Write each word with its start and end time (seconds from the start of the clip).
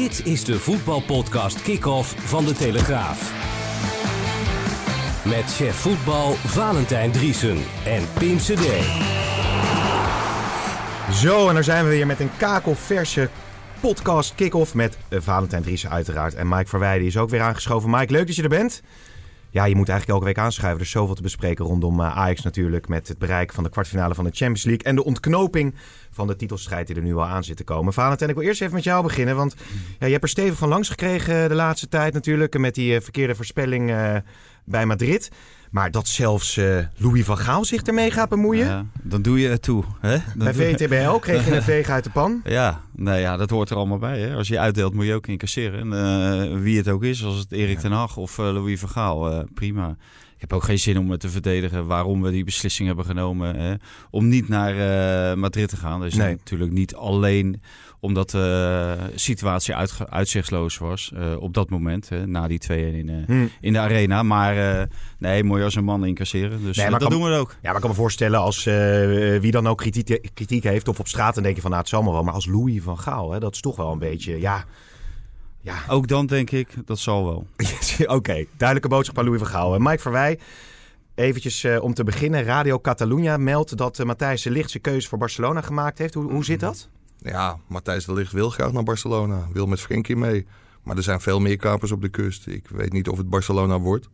Dit 0.00 0.26
is 0.26 0.44
de 0.44 0.58
voetbalpodcast 0.58 1.62
Kick-Off 1.62 2.14
van 2.18 2.44
De 2.44 2.52
Telegraaf. 2.52 3.32
Met 5.24 5.54
chef 5.54 5.76
voetbal 5.76 6.32
Valentijn 6.32 7.12
Driesen 7.12 7.58
en 7.84 8.02
Pim 8.18 8.36
CD. 8.36 8.66
Zo, 11.12 11.48
en 11.48 11.54
daar 11.54 11.64
zijn 11.64 11.84
we 11.84 11.90
weer 11.90 12.06
met 12.06 12.20
een 12.20 12.30
kakelverse 12.36 13.28
podcast 13.80 14.34
kick-off 14.34 14.74
met 14.74 14.96
Valentijn 15.10 15.62
Driesen 15.62 15.90
uiteraard. 15.90 16.34
En 16.34 16.48
Mike 16.48 16.68
Verweijden 16.68 17.06
is 17.06 17.16
ook 17.16 17.30
weer 17.30 17.42
aangeschoven. 17.42 17.90
Mike, 17.90 18.12
leuk 18.12 18.26
dat 18.26 18.36
je 18.36 18.42
er 18.42 18.48
bent. 18.48 18.82
Ja, 19.50 19.64
je 19.64 19.76
moet 19.76 19.88
eigenlijk 19.88 20.18
elke 20.18 20.34
week 20.34 20.44
aanschuiven. 20.44 20.80
Er 20.80 20.86
is 20.86 20.92
zoveel 20.92 21.14
te 21.14 21.22
bespreken 21.22 21.64
rondom 21.64 22.00
uh, 22.00 22.16
Ajax 22.16 22.42
natuurlijk. 22.42 22.88
Met 22.88 23.08
het 23.08 23.18
bereik 23.18 23.52
van 23.52 23.64
de 23.64 23.70
kwartfinale 23.70 24.14
van 24.14 24.24
de 24.24 24.30
Champions 24.30 24.64
League. 24.64 24.84
En 24.84 24.94
de 24.94 25.04
ontknoping 25.04 25.74
van 26.10 26.26
de 26.26 26.36
titelstrijd 26.36 26.86
die 26.86 26.96
er 26.96 27.02
nu 27.02 27.14
al 27.14 27.26
aan 27.26 27.44
zit 27.44 27.56
te 27.56 27.64
komen. 27.64 27.92
Valentijn, 27.92 28.30
ik 28.30 28.36
wil 28.36 28.44
eerst 28.44 28.62
even 28.62 28.74
met 28.74 28.84
jou 28.84 29.02
beginnen. 29.02 29.36
Want 29.36 29.54
ja, 29.98 30.06
je 30.06 30.12
hebt 30.12 30.24
er 30.24 30.28
stevig 30.28 30.58
van 30.58 30.68
langs 30.68 30.88
gekregen 30.88 31.48
de 31.48 31.54
laatste 31.54 31.88
tijd 31.88 32.12
natuurlijk. 32.12 32.58
Met 32.58 32.74
die 32.74 32.94
uh, 32.94 33.00
verkeerde 33.00 33.34
voorspelling 33.34 33.90
uh, 33.90 34.16
bij 34.64 34.86
Madrid. 34.86 35.30
Maar 35.70 35.90
dat 35.90 36.08
zelfs 36.08 36.56
uh, 36.56 36.78
Louis 36.96 37.24
van 37.24 37.38
Gaal 37.38 37.64
zich 37.64 37.82
ermee 37.82 38.10
gaat 38.10 38.28
bemoeien. 38.28 38.66
Ja, 38.66 38.86
dan 39.02 39.22
doe 39.22 39.40
je 39.40 39.48
het 39.48 39.62
toe. 39.62 39.84
Hè? 40.00 40.16
Bij 40.36 40.54
VTBL 40.54 41.14
kreeg 41.14 41.46
je 41.46 41.56
een 41.56 41.62
veeg 41.72 41.88
uit 41.88 42.04
de 42.04 42.10
pan. 42.10 42.40
Ja, 42.44 42.80
nou 43.00 43.18
ja, 43.18 43.36
dat 43.36 43.50
hoort 43.50 43.70
er 43.70 43.76
allemaal 43.76 43.98
bij. 43.98 44.20
Hè? 44.20 44.34
Als 44.34 44.48
je 44.48 44.58
uitdeelt 44.58 44.94
moet 44.94 45.06
je 45.06 45.14
ook 45.14 45.26
incasseren. 45.26 45.92
En, 45.92 46.52
uh, 46.52 46.62
wie 46.62 46.76
het 46.76 46.88
ook 46.88 47.04
is, 47.04 47.24
als 47.24 47.38
het 47.38 47.52
Erik 47.52 47.78
ten 47.78 47.92
Hag 47.92 48.16
of 48.16 48.38
uh, 48.38 48.52
Louis 48.52 48.80
van 48.80 48.88
Gaal, 48.88 49.44
prima. 49.54 49.96
Ik 50.34 50.48
heb 50.48 50.58
ook 50.58 50.64
geen 50.64 50.78
zin 50.78 50.98
om 50.98 51.10
het 51.10 51.20
te 51.20 51.28
verdedigen 51.28 51.86
waarom 51.86 52.22
we 52.22 52.30
die 52.30 52.44
beslissing 52.44 52.88
hebben 52.88 53.04
genomen 53.04 53.56
hè? 53.56 53.74
om 54.10 54.28
niet 54.28 54.48
naar 54.48 55.38
Madrid 55.38 55.68
te 55.68 55.76
gaan. 55.76 56.00
Dat 56.00 56.08
is 56.08 56.14
nee. 56.14 56.30
natuurlijk 56.30 56.70
niet 56.70 56.94
alleen 56.94 57.62
omdat 58.00 58.30
de 58.30 58.96
situatie 59.14 59.74
uit, 59.74 59.94
uitzichtsloos 60.08 60.78
was 60.78 61.12
op 61.38 61.54
dat 61.54 61.70
moment. 61.70 62.08
Hè, 62.08 62.26
na 62.26 62.46
die 62.46 62.60
2-1 62.70 62.74
in, 62.74 63.24
hmm. 63.26 63.50
in 63.60 63.72
de 63.72 63.78
arena. 63.78 64.22
Maar 64.22 64.86
nee, 65.18 65.44
mooi 65.44 65.64
als 65.64 65.74
een 65.74 65.84
man 65.84 66.04
incasseren. 66.04 66.62
Dus 66.64 66.76
nee, 66.76 66.90
dat 66.90 67.00
kan, 67.00 67.10
doen 67.10 67.22
we 67.22 67.36
ook. 67.36 67.50
Ja, 67.50 67.56
maar 67.62 67.74
ik 67.74 67.80
kan 67.80 67.90
me 67.90 67.96
voorstellen 67.96 68.40
als 68.40 68.64
wie 69.40 69.50
dan 69.50 69.66
ook 69.66 69.78
kritiek, 69.78 70.30
kritiek, 70.34 70.64
heeft 70.64 70.88
of 70.88 70.98
op 70.98 71.08
straat. 71.08 71.42
Denk 71.42 71.54
je 71.54 71.60
van 71.60 71.70
nou 71.70 71.82
het 71.82 71.90
zal 71.90 72.02
maar 72.02 72.12
wel. 72.12 72.22
Maar 72.22 72.34
als 72.34 72.46
Louis 72.46 72.82
van 72.82 72.89
Gaal, 72.98 73.32
hè, 73.32 73.40
dat 73.40 73.54
is 73.54 73.60
toch 73.60 73.76
wel 73.76 73.92
een 73.92 73.98
beetje... 73.98 74.40
Ja, 74.40 74.64
ja. 75.60 75.82
Ook 75.88 76.08
dan 76.08 76.26
denk 76.26 76.50
ik, 76.50 76.68
dat 76.84 76.98
zal 76.98 77.24
wel. 77.24 77.46
Oké, 78.00 78.12
okay, 78.12 78.48
duidelijke 78.56 78.88
boodschap 78.88 79.18
aan 79.18 79.24
Louis 79.24 79.40
van 79.40 79.48
Gaal. 79.48 79.78
Mike 79.78 79.98
Verwij, 79.98 80.38
eventjes 81.14 81.64
uh, 81.64 81.82
om 81.82 81.94
te 81.94 82.04
beginnen. 82.04 82.42
Radio 82.42 82.80
Catalunya 82.80 83.36
meldt 83.36 83.76
dat 83.76 83.98
uh, 83.98 84.06
Matthijs 84.06 84.42
de 84.42 84.50
Ligt 84.50 84.70
zijn 84.70 84.82
keuze 84.82 85.08
voor 85.08 85.18
Barcelona 85.18 85.60
gemaakt 85.60 85.98
heeft. 85.98 86.14
Hoe, 86.14 86.32
hoe 86.32 86.44
zit 86.44 86.60
dat? 86.60 86.88
Ja, 87.18 87.58
Matthijs 87.66 88.04
de 88.04 88.12
Ligt 88.12 88.32
wil 88.32 88.50
graag 88.50 88.72
naar 88.72 88.82
Barcelona. 88.82 89.48
Wil 89.52 89.66
met 89.66 89.80
Frenkie 89.80 90.16
mee. 90.16 90.46
Maar 90.82 90.96
er 90.96 91.02
zijn 91.02 91.20
veel 91.20 91.40
meer 91.40 91.56
kapers 91.56 91.92
op 91.92 92.00
de 92.00 92.08
kust. 92.08 92.46
Ik 92.46 92.68
weet 92.68 92.92
niet 92.92 93.08
of 93.08 93.18
het 93.18 93.30
Barcelona 93.30 93.78
wordt. 93.78 94.08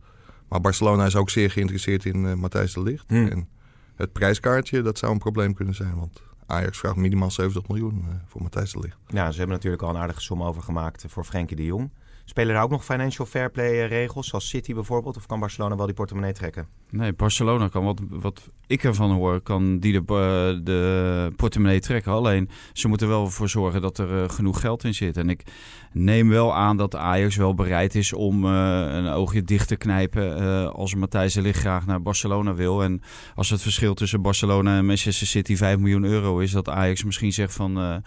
Maar 0.49 0.61
Barcelona 0.61 1.05
is 1.05 1.15
ook 1.15 1.29
zeer 1.29 1.51
geïnteresseerd 1.51 2.05
in 2.05 2.23
uh, 2.23 2.33
Matthijs 2.33 2.73
de 2.73 2.81
Ligt. 2.81 3.05
Hmm. 3.07 3.27
En 3.27 3.47
het 3.95 4.11
prijskaartje, 4.11 4.81
dat 4.81 4.97
zou 4.97 5.11
een 5.11 5.17
probleem 5.17 5.53
kunnen 5.53 5.75
zijn. 5.75 5.95
Want 5.95 6.21
Ajax 6.47 6.77
vraagt 6.77 6.95
minimaal 6.95 7.31
70 7.31 7.67
miljoen 7.67 7.97
uh, 7.97 8.15
voor 8.25 8.41
Matthijs 8.41 8.71
de 8.71 8.79
Ligt. 8.79 8.97
Ja, 9.07 9.31
ze 9.31 9.37
hebben 9.37 9.55
natuurlijk 9.55 9.83
al 9.83 9.89
een 9.89 9.97
aardige 9.97 10.21
som 10.21 10.43
overgemaakt 10.43 11.05
voor 11.07 11.23
Frenkie 11.23 11.55
de 11.55 11.65
Jong. 11.65 11.89
Spelen 12.29 12.55
er 12.55 12.61
ook 12.61 12.69
nog 12.69 12.85
financial 12.85 13.25
fair 13.25 13.51
play 13.51 13.85
regels, 13.85 14.27
zoals 14.27 14.49
City 14.49 14.73
bijvoorbeeld? 14.73 15.17
Of 15.17 15.25
kan 15.25 15.39
Barcelona 15.39 15.75
wel 15.75 15.85
die 15.85 15.95
portemonnee 15.95 16.33
trekken? 16.33 16.67
Nee, 16.89 17.13
Barcelona 17.13 17.67
kan, 17.67 17.83
wat, 17.83 18.01
wat 18.09 18.49
ik 18.67 18.83
ervan 18.83 19.11
hoor, 19.11 19.41
kan 19.41 19.79
die 19.79 19.91
de, 19.91 20.59
de 20.63 21.31
portemonnee 21.35 21.79
trekken. 21.79 22.11
Alleen, 22.11 22.49
ze 22.73 22.87
moeten 22.87 23.07
wel 23.07 23.29
voor 23.29 23.49
zorgen 23.49 23.81
dat 23.81 23.97
er 23.97 24.23
uh, 24.23 24.29
genoeg 24.29 24.59
geld 24.59 24.83
in 24.83 24.93
zit. 24.93 25.17
En 25.17 25.29
ik 25.29 25.43
neem 25.91 26.29
wel 26.29 26.55
aan 26.55 26.77
dat 26.77 26.95
Ajax 26.95 27.35
wel 27.35 27.53
bereid 27.53 27.95
is 27.95 28.13
om 28.13 28.45
een 28.45 29.07
oogje 29.07 29.43
dicht 29.43 29.67
te 29.67 29.75
knijpen 29.75 30.73
als 30.73 30.95
Matthijs 30.95 31.33
de 31.33 31.41
Ligt 31.41 31.59
graag 31.59 31.85
naar 31.85 32.01
Barcelona 32.01 32.53
wil. 32.53 32.83
En 32.83 33.01
als 33.35 33.49
het 33.49 33.61
verschil 33.61 33.93
tussen 33.93 34.21
Barcelona 34.21 34.77
en 34.77 34.85
Manchester 34.85 35.27
City 35.27 35.55
5 35.55 35.77
miljoen 35.77 36.03
euro 36.03 36.39
is, 36.39 36.51
dat 36.51 36.69
Ajax 36.69 37.03
misschien 37.03 37.33
zegt 37.33 37.53
van 37.53 38.03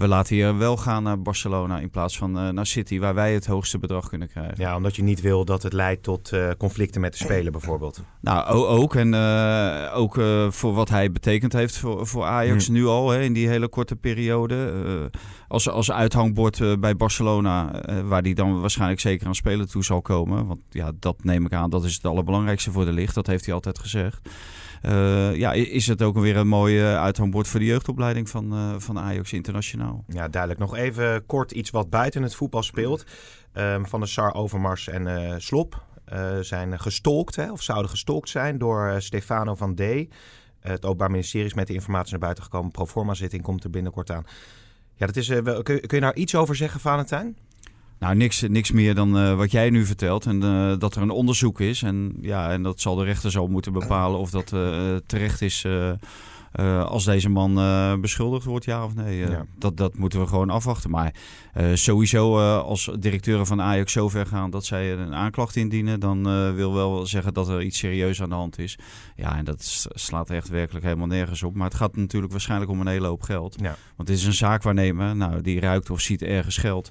we 0.00 0.08
laten 0.08 0.34
hier 0.34 0.58
wel 0.58 0.76
gaan 0.76 1.02
naar 1.02 1.22
Barcelona 1.22 1.78
in 1.78 1.90
plaats 1.90 2.18
van 2.18 2.38
uh, 2.38 2.48
naar 2.48 2.66
City, 2.66 2.98
waar 2.98 3.14
wij 3.14 3.34
het 3.34 3.46
hoogste 3.46 3.78
bedrag 3.78 4.08
kunnen 4.08 4.28
krijgen. 4.28 4.54
Ja, 4.58 4.76
omdat 4.76 4.96
je 4.96 5.02
niet 5.02 5.20
wil 5.20 5.44
dat 5.44 5.62
het 5.62 5.72
leidt 5.72 6.02
tot 6.02 6.32
uh, 6.32 6.50
conflicten 6.58 7.00
met 7.00 7.12
de 7.12 7.18
speler 7.18 7.52
bijvoorbeeld. 7.52 8.02
Nou, 8.20 8.46
ook. 8.54 8.94
En 8.94 9.12
uh, 9.12 9.92
ook 9.94 10.14
voor 10.48 10.72
wat 10.74 10.88
hij 10.88 11.12
betekend 11.12 11.52
heeft 11.52 11.76
voor, 11.76 12.06
voor 12.06 12.24
Ajax 12.24 12.66
hmm. 12.66 12.74
nu 12.74 12.86
al, 12.86 13.10
hè, 13.10 13.20
in 13.20 13.32
die 13.32 13.48
hele 13.48 13.68
korte 13.68 13.96
periode. 13.96 15.10
als, 15.48 15.68
als 15.68 15.90
uithangbord 15.90 16.80
bij 16.80 16.96
Barcelona, 16.96 17.82
waar 18.04 18.22
die 18.22 18.34
dan 18.34 18.60
waarschijnlijk 18.60 19.00
zeker 19.00 19.26
aan 19.26 19.34
spelen 19.34 19.68
toe 19.68 19.84
zal 19.84 20.02
komen. 20.02 20.46
Want 20.46 20.60
ja, 20.70 20.92
dat 20.98 21.24
neem 21.24 21.44
ik 21.44 21.52
aan, 21.52 21.70
dat 21.70 21.84
is 21.84 21.94
het 21.94 22.04
allerbelangrijkste 22.04 22.72
voor 22.72 22.84
de 22.84 22.92
licht. 22.92 23.14
Dat 23.14 23.26
heeft 23.26 23.44
hij 23.44 23.54
altijd 23.54 23.78
gezegd. 23.78 24.28
Ja, 25.34 25.52
is 25.52 25.86
het 25.86 26.02
ook 26.02 26.18
weer 26.18 26.36
een 26.36 26.48
mooie 26.48 26.84
uithangbord 26.84 27.48
voor 27.48 27.60
de 27.60 27.66
jeugdopleiding 27.66 28.28
van, 28.28 28.74
van 28.78 28.98
Ajax 28.98 29.32
Internationaal. 29.32 29.89
Ja, 30.06 30.28
duidelijk. 30.28 30.60
Nog 30.60 30.76
even 30.76 31.26
kort 31.26 31.52
iets 31.52 31.70
wat 31.70 31.90
buiten 31.90 32.22
het 32.22 32.34
voetbal 32.34 32.62
speelt. 32.62 33.04
Um, 33.54 33.86
van 33.86 34.00
de 34.00 34.06
Sar 34.06 34.34
Overmars 34.34 34.88
en 34.88 35.06
uh, 35.06 35.34
Slop 35.38 35.88
zijn 36.40 36.80
gestolkt, 36.80 37.36
hè, 37.36 37.52
of 37.52 37.62
zouden 37.62 37.90
gestolkt 37.90 38.28
zijn 38.28 38.58
door 38.58 38.94
Stefano 38.98 39.54
van 39.54 39.74
D. 39.74 39.80
het 40.60 40.84
Openbaar 40.84 41.10
Ministerie 41.10 41.46
is 41.46 41.54
met 41.54 41.66
de 41.66 41.74
informatie 41.74 42.10
naar 42.10 42.20
buiten 42.20 42.44
gekomen. 42.44 42.70
Proforma 42.70 43.14
zitting 43.14 43.42
komt 43.42 43.64
er 43.64 43.70
binnenkort 43.70 44.10
aan. 44.10 44.24
Ja, 44.94 45.06
dat 45.06 45.16
is, 45.16 45.28
kun, 45.28 45.62
kun 45.62 45.80
je 45.88 46.00
daar 46.00 46.14
iets 46.14 46.34
over 46.34 46.56
zeggen, 46.56 46.80
Valentijn? 46.80 47.36
Nou, 47.98 48.14
niks, 48.14 48.40
niks 48.40 48.70
meer 48.72 48.94
dan 48.94 49.16
uh, 49.16 49.36
wat 49.36 49.50
jij 49.50 49.70
nu 49.70 49.86
vertelt. 49.86 50.26
En 50.26 50.42
uh, 50.42 50.78
dat 50.78 50.96
er 50.96 51.02
een 51.02 51.10
onderzoek 51.10 51.60
is. 51.60 51.82
En, 51.82 52.16
ja, 52.20 52.50
en 52.50 52.62
dat 52.62 52.80
zal 52.80 52.94
de 52.94 53.04
rechter 53.04 53.30
zo 53.30 53.48
moeten 53.48 53.72
bepalen 53.72 54.18
of 54.18 54.30
dat 54.30 54.52
uh, 54.52 54.96
terecht 55.06 55.42
is 55.42 55.66
uh, 56.54 56.84
als 56.84 57.04
deze 57.04 57.28
man 57.28 57.58
uh, 57.58 57.94
beschuldigd 57.94 58.44
wordt, 58.44 58.64
ja 58.64 58.84
of 58.84 58.94
nee. 58.94 59.18
Ja. 59.18 59.46
dat, 59.58 59.76
dat 59.76 59.96
moeten 59.96 60.20
we 60.20 60.26
gewoon 60.26 60.50
afwachten. 60.50 60.90
Maar 60.90 61.14
sowieso 61.74 62.38
als 62.58 62.90
directeuren 62.98 63.46
van 63.46 63.60
Ajax 63.60 63.92
zo 63.92 64.08
ver 64.08 64.26
gaan 64.26 64.50
dat 64.50 64.64
zij 64.64 64.92
een 64.92 65.14
aanklacht 65.14 65.56
indienen, 65.56 66.00
dan 66.00 66.22
wil 66.54 66.74
wel 66.74 67.06
zeggen 67.06 67.34
dat 67.34 67.48
er 67.48 67.62
iets 67.62 67.78
serieus 67.78 68.22
aan 68.22 68.28
de 68.28 68.34
hand 68.34 68.58
is. 68.58 68.78
Ja, 69.16 69.36
en 69.36 69.44
dat 69.44 69.86
slaat 69.88 70.30
echt 70.30 70.48
werkelijk 70.48 70.84
helemaal 70.84 71.06
nergens 71.06 71.42
op. 71.42 71.54
Maar 71.54 71.68
het 71.68 71.76
gaat 71.76 71.96
natuurlijk 71.96 72.32
waarschijnlijk 72.32 72.70
om 72.70 72.80
een 72.80 72.86
hele 72.86 73.06
hoop 73.06 73.22
geld. 73.22 73.56
Ja. 73.60 73.76
Want 73.96 74.08
het 74.08 74.18
is 74.18 74.24
een 74.24 74.32
zaakwaarnemer, 74.32 75.16
nou, 75.16 75.40
die 75.40 75.60
ruikt 75.60 75.90
of 75.90 76.00
ziet 76.00 76.22
ergens 76.22 76.56
geld. 76.56 76.90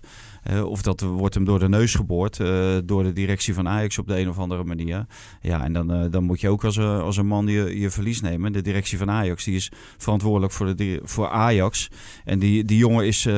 of 0.63 0.81
dat 0.81 1.01
wordt 1.01 1.35
hem 1.35 1.45
door 1.45 1.59
de 1.59 1.69
neus 1.69 1.95
geboord 1.95 2.37
door 2.85 3.03
de 3.03 3.13
directie 3.13 3.53
van 3.53 3.67
Ajax 3.67 3.97
op 3.97 4.07
de 4.07 4.19
een 4.19 4.29
of 4.29 4.39
andere 4.39 4.63
manier. 4.63 5.05
Ja, 5.41 5.63
en 5.63 5.73
dan, 5.73 6.09
dan 6.11 6.23
moet 6.23 6.41
je 6.41 6.49
ook 6.49 6.63
als, 6.63 6.79
als 6.79 7.17
een 7.17 7.27
man 7.27 7.47
je, 7.47 7.79
je 7.79 7.89
verlies 7.89 8.21
nemen. 8.21 8.51
De 8.51 8.61
directie 8.61 8.97
van 8.97 9.09
Ajax 9.09 9.47
die 9.49 9.57
is 9.57 9.71
verantwoordelijk 9.97 10.53
voor, 10.53 10.75
de, 10.75 10.99
voor 11.03 11.29
Ajax. 11.29 11.89
En 12.25 12.39
die, 12.39 12.65
die 12.65 12.77
jongen 12.77 13.05
is 13.05 13.25
uh, 13.25 13.33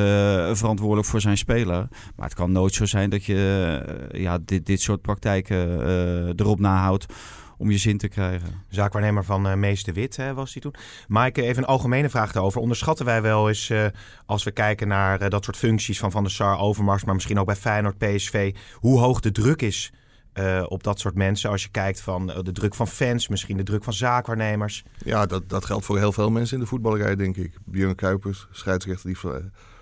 verantwoordelijk 0.53 1.07
voor 1.07 1.22
zijn 1.22 1.38
speler. 1.38 1.88
Maar 2.16 2.25
het 2.25 2.33
kan 2.33 2.51
nooit 2.51 2.73
zo 2.73 2.85
zijn 2.85 3.09
dat 3.09 3.25
je 3.25 4.09
uh, 4.13 4.22
ja, 4.22 4.38
dit, 4.45 4.66
dit 4.66 4.81
soort 4.81 5.01
praktijken 5.01 5.57
uh, 5.57 6.27
erop 6.27 6.59
nahoudt 6.59 7.05
om 7.57 7.72
je 7.72 7.77
zin 7.77 7.97
te 7.97 8.07
krijgen. 8.07 8.63
Zaakwaarnemer 8.69 9.23
van 9.23 9.47
uh, 9.47 9.53
Mees 9.53 9.85
Wit 9.94 10.16
hè, 10.16 10.33
was 10.33 10.53
hij 10.53 10.61
toen. 10.61 10.73
Maaike, 11.07 11.41
even 11.41 11.63
een 11.63 11.69
algemene 11.69 12.09
vraag 12.09 12.31
daarover. 12.31 12.61
Onderschatten 12.61 13.05
wij 13.05 13.22
wel 13.22 13.47
eens, 13.47 13.72
als 14.25 14.43
we 14.43 14.51
kijken 14.51 14.88
naar 14.88 15.29
dat 15.29 15.43
soort 15.43 15.57
functies 15.57 15.99
van 15.99 16.11
Van 16.11 16.23
der 16.23 16.31
Sar, 16.31 16.59
Overmars... 16.59 17.03
maar 17.03 17.13
misschien 17.13 17.39
ook 17.39 17.45
bij 17.45 17.55
Feyenoord, 17.55 17.97
PSV... 17.97 18.55
hoe 18.73 18.99
hoog 18.99 19.19
de 19.19 19.31
druk 19.31 19.61
is 19.61 19.91
uh, 20.34 20.64
op 20.68 20.84
dat 20.84 21.00
soort 21.00 21.16
mensen. 21.16 21.50
Als 21.50 21.64
je 21.64 21.69
kijkt 21.69 22.02
van 22.02 22.30
uh, 22.30 22.38
de 22.42 22.52
druk 22.52 22.75
van 22.75 22.88
fans, 22.88 23.28
misschien 23.28 23.58
de 23.58 23.64
druk 23.64 23.84
van 23.84 23.94
zaakwaarnemers. 23.94 24.84
Ja, 24.97 25.25
dat, 25.25 25.50
dat 25.50 25.66
geldt 25.66 25.86
voor 25.86 25.97
heel 25.97 26.12
veel 26.12 26.30
mensen 26.30 26.58
in 26.58 26.64
de 26.64 26.69
voetballerij, 26.69 27.16
denk 27.16 27.38
ik. 27.38 27.58
Björn 27.66 27.96
Kuipers, 27.96 28.47
scheidsrechter 28.52 29.14
die 29.14 29.31
uh, 29.31 29.36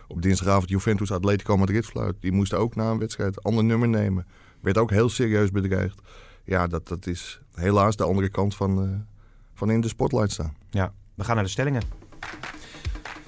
op 0.08 0.22
dinsdagavond 0.22 0.70
Juventus 0.70 1.12
Atletico 1.12 1.58
Madrid 1.58 1.86
fluit. 1.86 2.16
Die 2.20 2.32
moest 2.32 2.54
ook 2.54 2.76
na 2.76 2.92
een 2.92 3.00
wedstrijd 3.00 3.44
ander 3.44 3.64
nummer 3.64 3.88
nemen. 3.88 4.28
Werd 4.62 4.78
ook 4.78 4.92
heel 4.92 5.10
serieus 5.10 5.52
bedreigd. 5.52 6.02
Ja, 6.44 6.68
dat, 6.68 6.88
dat 6.88 7.08
is 7.08 7.40
helaas 7.54 7.96
de 7.96 8.04
andere 8.04 8.30
kant 8.30 8.56
van, 8.56 9.06
van 9.54 9.72
in 9.72 9.82
de 9.82 9.88
spotlight 9.88 10.32
staan. 10.32 10.56
Ja, 10.70 10.94
we 11.16 11.24
gaan 11.24 11.36
naar 11.36 11.44
de 11.44 11.50
stellingen. 11.50 11.82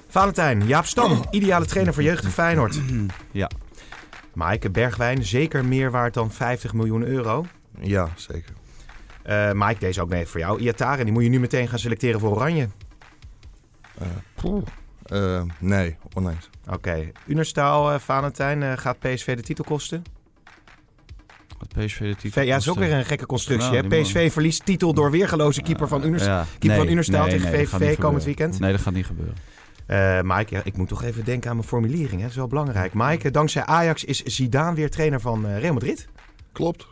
Valentijn, 0.08 0.66
Jaap 0.66 0.86
Stam, 0.86 1.24
ideale 1.30 1.66
trainer 1.66 1.94
voor 1.94 2.02
jeugd 2.02 2.26
Feyenoord. 2.26 2.80
Ja, 3.30 3.50
Maaike 4.34 4.70
Bergwijn, 4.70 5.24
zeker 5.24 5.64
meer 5.64 5.90
waard 5.90 6.14
dan 6.14 6.30
50 6.30 6.72
miljoen 6.72 7.04
euro? 7.04 7.44
Ja, 7.80 8.08
zeker. 8.14 8.52
Uh, 9.26 9.52
Mike, 9.52 9.78
deze 9.78 10.02
ook 10.02 10.08
nee 10.08 10.26
voor 10.26 10.40
jou. 10.40 10.60
Iataren, 10.60 11.04
die 11.04 11.14
moet 11.14 11.22
je 11.22 11.28
nu 11.28 11.40
meteen 11.40 11.68
gaan 11.68 11.78
selecteren 11.78 12.20
voor 12.20 12.30
Oranje. 12.30 12.68
Uh, 14.44 14.54
uh, 15.12 15.42
nee, 15.58 15.96
oneens. 16.12 16.50
Oké. 16.66 16.74
Okay. 16.74 17.12
Unerstaal, 17.26 17.98
Valentijn, 17.98 18.78
gaat 18.78 18.98
PSV 18.98 19.36
de 19.36 19.42
titel 19.42 19.64
kosten? 19.64 20.02
PSV 21.68 21.98
de 21.98 22.16
titel 22.16 22.42
Ja, 22.42 22.52
dat 22.52 22.60
is 22.60 22.68
ook 22.68 22.78
weer 22.78 22.92
een 22.92 23.04
gekke 23.04 23.26
constructie. 23.26 23.70
Nou, 23.70 24.02
PSV 24.02 24.14
man... 24.14 24.30
verliest 24.30 24.64
titel 24.64 24.94
door 24.94 25.10
weergeloze 25.10 25.62
keeper 25.62 25.88
van, 25.88 26.04
Uners 26.04 26.24
ja, 26.24 26.46
keeper 26.50 26.68
nee, 26.68 26.78
van 26.78 26.88
Unerstaal 26.88 27.26
nee, 27.26 27.36
tegen 27.36 27.50
nee, 27.50 27.66
VVV 27.66 27.98
komend 27.98 28.24
weekend. 28.24 28.60
Nee, 28.60 28.72
dat 28.72 28.80
gaat 28.80 28.94
niet 28.94 29.06
gebeuren. 29.06 29.34
Uh, 29.92 30.20
Mike, 30.22 30.54
ja, 30.54 30.60
ik 30.64 30.76
moet 30.76 30.88
toch 30.88 31.02
even 31.02 31.24
denken 31.24 31.50
aan 31.50 31.56
mijn 31.56 31.68
formulering. 31.68 32.12
Hè? 32.12 32.20
Dat 32.20 32.30
is 32.30 32.36
wel 32.36 32.46
belangrijk. 32.46 32.94
Mike, 32.94 33.30
dankzij 33.30 33.64
Ajax 33.64 34.04
is 34.04 34.22
Zidane 34.22 34.74
weer 34.74 34.90
trainer 34.90 35.20
van 35.20 35.46
uh, 35.46 35.58
Real 35.58 35.72
Madrid. 35.72 36.08
Klopt. 36.52 36.86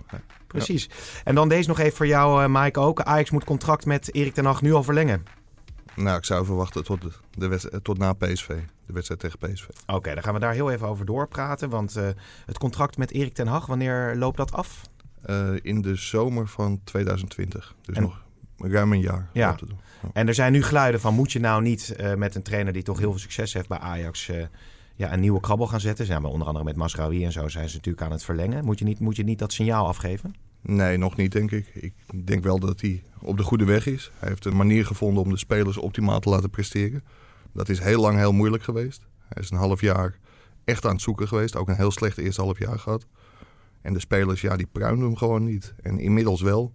Precies. 0.47 0.91
En 1.25 1.35
dan 1.35 1.49
deze 1.49 1.69
nog 1.69 1.79
even 1.79 1.97
voor 1.97 2.07
jou, 2.07 2.43
uh, 2.43 2.63
Mike, 2.63 2.81
ook. 2.81 3.03
Ajax 3.03 3.31
moet 3.31 3.45
contract 3.45 3.87
met 3.87 4.15
Erik 4.15 4.35
ten 4.35 4.45
Hag 4.45 4.63
nu 4.63 4.73
al 4.73 4.83
verlengen. 4.83 5.25
Nou, 5.95 6.19
ik 6.19 6.25
zou 6.25 6.45
verwachten 6.45 6.85
tot, 6.85 7.03
de, 7.03 7.11
de 7.31 7.83
tot 7.83 7.99
na 7.99 8.13
PSV. 8.13 8.49
De 8.87 8.93
wedstrijd 8.93 9.21
tegen 9.21 9.39
PSV. 9.39 9.67
Oké, 9.87 10.15
dan 10.15 10.23
gaan 10.23 10.35
we 10.35 10.41
daar 10.41 10.53
heel 10.53 10.71
even 10.71 10.89
over 10.89 11.07
doorpraten. 11.07 11.69
Want 11.69 11.95
het 12.47 12.59
contract 12.59 12.97
met 12.97 13.11
Erik 13.11 13.35
ten 13.35 13.47
Hag, 13.47 13.67
wanneer 13.67 14.17
loopt 14.17 14.37
dat 14.37 14.53
af? 14.53 14.83
in 15.63 15.83
de 15.83 15.95
zomer 15.95 16.49
van 16.49 16.81
2020. 16.85 17.75
Dus 17.83 17.99
nog 17.99 18.23
ruim 18.57 18.93
een 18.93 19.01
jaar. 19.01 19.29
Ja. 19.33 19.57
En 20.13 20.29
er 20.29 20.35
zijn 20.35 20.53
nu 20.53 20.63
geluiden 20.63 21.01
van 21.01 21.15
moet 21.15 21.33
je 21.33 21.41
nou 21.41 21.63
niet 21.63 21.95
uh, 22.01 22.15
met 22.15 22.35
een 22.35 22.43
trainer 22.43 22.73
die 22.73 22.83
toch 22.83 22.99
heel 22.99 23.11
veel 23.11 23.21
succes 23.21 23.53
heeft 23.53 23.69
bij 23.69 23.79
Ajax 23.79 24.29
uh, 24.29 24.45
ja, 24.95 25.13
een 25.13 25.21
nieuwe 25.21 25.41
krabbel 25.41 25.67
gaan 25.67 25.81
zetten. 25.81 26.07
Zijn 26.07 26.23
we 26.23 26.29
onder 26.29 26.47
andere 26.47 26.65
met 26.65 26.77
Masraoui 26.77 27.25
en 27.25 27.33
zo 27.33 27.49
zijn 27.49 27.69
ze 27.69 27.77
natuurlijk 27.77 28.05
aan 28.05 28.13
het 28.13 28.25
verlengen. 28.25 28.65
Moet 28.65 28.79
je 28.79 28.85
niet, 28.85 29.01
moet 29.01 29.17
je 29.17 29.25
niet 29.25 29.39
dat 29.39 29.53
signaal 29.53 29.87
afgeven? 29.87 30.35
Nee, 30.61 30.97
nog 30.97 31.17
niet 31.17 31.33
denk 31.33 31.51
ik. 31.51 31.67
Ik 31.75 31.93
denk 32.27 32.43
wel 32.43 32.59
dat 32.59 32.81
hij 32.81 33.03
op 33.19 33.37
de 33.37 33.43
goede 33.43 33.65
weg 33.65 33.87
is. 33.87 34.11
Hij 34.19 34.29
heeft 34.29 34.45
een 34.45 34.57
manier 34.57 34.87
gevonden 34.87 35.23
om 35.23 35.31
de 35.31 35.37
spelers 35.37 35.77
optimaal 35.77 36.21
te 36.21 36.29
laten 36.29 36.51
presteren. 36.51 37.05
Dat 37.53 37.69
is 37.69 37.79
heel 37.79 38.01
lang 38.01 38.19
heel 38.19 38.33
moeilijk 38.33 38.63
geweest. 38.63 39.07
Hij 39.29 39.43
is 39.43 39.51
een 39.51 39.57
half 39.57 39.81
jaar 39.81 40.19
echt 40.65 40.85
aan 40.85 40.93
het 40.93 41.03
zoeken 41.03 41.29
geweest. 41.29 41.57
Ook 41.57 41.69
een 41.69 41.77
heel 41.77 41.91
slecht 41.91 42.19
eerste 42.19 42.41
half 42.41 42.59
jaar 42.59 42.79
gehad. 42.79 43.07
En 43.83 43.93
de 43.93 44.01
spelers, 44.01 44.41
ja, 44.41 44.57
die 44.57 44.69
pruimen 44.73 45.05
hem 45.05 45.17
gewoon 45.17 45.45
niet. 45.45 45.75
En 45.83 45.99
inmiddels 45.99 46.41
wel. 46.41 46.75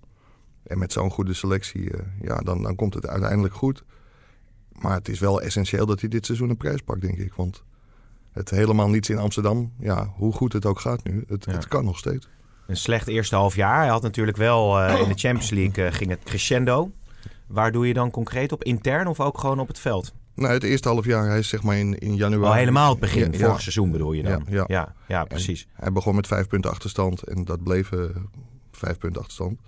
En 0.68 0.78
met 0.78 0.92
zo'n 0.92 1.10
goede 1.10 1.34
selectie, 1.34 1.82
uh, 1.82 2.00
ja, 2.22 2.38
dan, 2.38 2.62
dan 2.62 2.76
komt 2.76 2.94
het 2.94 3.08
uiteindelijk 3.08 3.54
goed. 3.54 3.84
Maar 4.72 4.94
het 4.94 5.10
is 5.10 5.20
wel 5.20 5.42
essentieel 5.42 5.86
dat 5.86 6.00
hij 6.00 6.10
dit 6.10 6.26
seizoen 6.26 6.50
een 6.50 6.58
prijs 6.58 6.82
pakt, 6.82 7.02
denk 7.02 7.18
ik. 7.18 7.34
Want 7.34 7.64
het 8.32 8.50
helemaal 8.50 8.90
niets 8.90 9.10
in 9.10 9.18
Amsterdam, 9.18 9.74
ja, 9.80 10.14
hoe 10.16 10.34
goed 10.34 10.54
het 10.54 10.66
ook 10.66 10.80
gaat 10.80 11.04
nu, 11.04 11.24
het, 11.28 11.46
het 11.46 11.68
kan 11.68 11.86
nog 11.86 11.98
steeds. 11.98 12.28
Een 12.68 12.78
slecht 12.78 13.08
eerste 13.08 13.36
half 13.36 13.56
jaar. 13.56 13.80
Hij 13.80 13.88
had 13.88 14.02
natuurlijk 14.02 14.38
wel 14.38 14.82
uh, 14.82 15.00
in 15.02 15.08
de 15.08 15.16
Champions 15.16 15.50
League 15.50 15.86
uh, 15.86 15.94
ging 15.94 16.10
het 16.10 16.24
crescendo. 16.24 16.92
Waar 17.48 17.72
doe 17.72 17.88
je 17.88 17.94
dan 17.94 18.12
concreet 18.12 18.52
op? 18.52 18.64
Intern 18.64 19.08
of 19.08 19.20
ook 19.20 19.38
gewoon 19.38 19.60
op 19.60 19.68
het 19.68 19.80
veld? 19.80 20.14
Nou, 20.36 20.54
het 20.54 20.64
eerste 20.64 20.88
half 20.88 21.06
jaar, 21.06 21.28
hij 21.28 21.40
is 21.40 21.48
zeg 21.48 21.64
maar 21.64 21.78
in, 21.78 21.98
in 21.98 22.16
januari. 22.16 22.52
Oh, 22.52 22.56
helemaal 22.56 22.90
het 22.90 23.00
begin, 23.00 23.32
ja, 23.32 23.38
vorig 23.38 23.62
seizoen 23.62 23.92
bedoel 23.92 24.14
je 24.14 24.24
dan? 24.24 24.32
Ja, 24.32 24.56
ja. 24.56 24.66
ja, 24.68 24.94
ja 25.08 25.24
precies. 25.24 25.62
En 25.62 25.84
hij 25.84 25.92
begon 25.92 26.16
met 26.16 26.28
vijf 26.28 26.48
punten 26.48 26.72
achterstand 26.72 27.24
en 27.24 27.46
dat 27.46 27.64
bleef 27.64 27.92
uh, 27.92 28.04
vijf 28.72 28.98
punten 28.98 29.22
achterstand. 29.22 29.60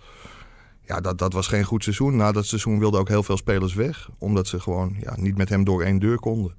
Ja, 0.88 1.02
dat, 1.02 1.18
dat 1.18 1.34
was 1.34 1.48
geen 1.48 1.64
goed 1.64 1.84
seizoen. 1.84 2.16
Na 2.16 2.32
dat 2.32 2.46
seizoen 2.46 2.80
wilden 2.80 3.00
ook 3.00 3.08
heel 3.08 3.24
veel 3.24 3.38
spelers 3.38 3.74
weg. 3.74 4.10
Omdat 4.18 4.48
ze 4.48 4.60
gewoon 4.60 4.96
ja, 5.00 5.16
niet 5.18 5.38
met 5.38 5.50
hem 5.50 5.64
door 5.64 5.84
één 5.84 6.00
deur 6.00 6.20
konden. 6.20 6.56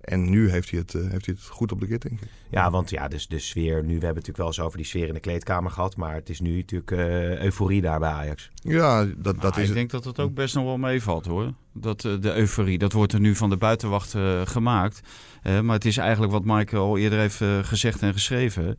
En 0.00 0.30
nu 0.30 0.50
heeft 0.50 0.70
hij 0.70 0.80
het, 0.80 0.94
uh, 0.94 1.10
heeft 1.10 1.26
hij 1.26 1.34
het 1.38 1.46
goed 1.46 1.72
op 1.72 1.80
de 1.80 1.86
denk 1.86 2.04
ik. 2.04 2.28
Ja, 2.50 2.70
want 2.70 2.90
ja, 2.90 3.08
dus 3.08 3.26
de 3.28 3.38
sfeer... 3.38 3.74
Nu, 3.74 3.86
we 3.86 3.90
hebben 3.90 4.00
het 4.00 4.14
natuurlijk 4.14 4.36
wel 4.36 4.46
eens 4.46 4.60
over 4.60 4.76
die 4.76 4.86
sfeer 4.86 5.08
in 5.08 5.14
de 5.14 5.20
kleedkamer 5.20 5.70
gehad. 5.70 5.96
Maar 5.96 6.14
het 6.14 6.28
is 6.28 6.40
nu 6.40 6.56
natuurlijk 6.56 6.90
uh, 6.90 7.40
euforie 7.42 7.80
daar 7.80 7.98
bij 7.98 8.10
Ajax. 8.10 8.50
Ja, 8.54 9.04
dat, 9.04 9.16
dat 9.16 9.36
nou, 9.36 9.60
is 9.60 9.68
Ik 9.68 9.74
denk 9.74 9.90
dat 9.90 10.04
het 10.04 10.20
ook 10.20 10.34
best 10.34 10.54
nog 10.54 10.64
wel 10.64 10.78
meevalt, 10.78 11.26
hoor. 11.26 11.52
Dat, 11.72 12.04
uh, 12.04 12.20
de 12.20 12.34
euforie, 12.34 12.78
dat 12.78 12.92
wordt 12.92 13.12
er 13.12 13.20
nu 13.20 13.34
van 13.34 13.50
de 13.50 13.56
buitenwacht 13.56 14.14
gemaakt. 14.44 15.00
maar 15.42 15.74
het 15.74 15.84
is 15.84 15.96
eigenlijk 15.96 16.32
wat 16.32 16.44
Michael 16.44 16.82
al 16.82 16.98
eerder 16.98 17.18
heeft 17.18 17.42
gezegd 17.66 18.02
en 18.02 18.12
geschreven. 18.12 18.76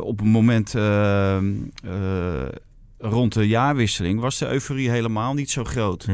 op 0.00 0.20
een 0.20 0.28
moment 0.28 0.74
rond 2.98 3.32
de 3.34 3.48
jaarwisseling 3.48 4.20
was 4.20 4.38
de 4.38 4.48
euforie 4.48 4.90
helemaal 4.90 5.34
niet 5.34 5.50
zo 5.50 5.64
groot. 5.64 6.06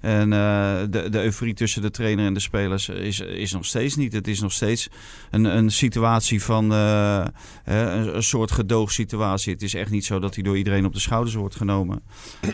En 0.00 0.32
uh, 0.32 0.78
de, 0.90 1.08
de 1.10 1.22
euforie 1.22 1.54
tussen 1.54 1.82
de 1.82 1.90
trainer 1.90 2.26
en 2.26 2.34
de 2.34 2.40
spelers 2.40 2.88
is, 2.88 3.20
is 3.20 3.52
nog 3.52 3.64
steeds 3.64 3.96
niet. 3.96 4.12
Het 4.12 4.28
is 4.28 4.40
nog 4.40 4.52
steeds 4.52 4.88
een, 5.30 5.44
een 5.44 5.70
situatie 5.70 6.42
van 6.42 6.72
uh, 6.72 7.24
een, 7.64 8.16
een, 8.16 8.22
soort 8.22 8.50
gedoogsituatie. 8.50 9.52
Het 9.52 9.62
is 9.62 9.74
echt 9.74 9.90
niet 9.90 10.04
zo 10.04 10.18
dat 10.18 10.34
hij 10.34 10.44
door 10.44 10.56
iedereen 10.56 10.84
op 10.84 10.92
de 10.92 11.00
schouders 11.00 11.34
wordt 11.34 11.56
genomen 11.56 12.02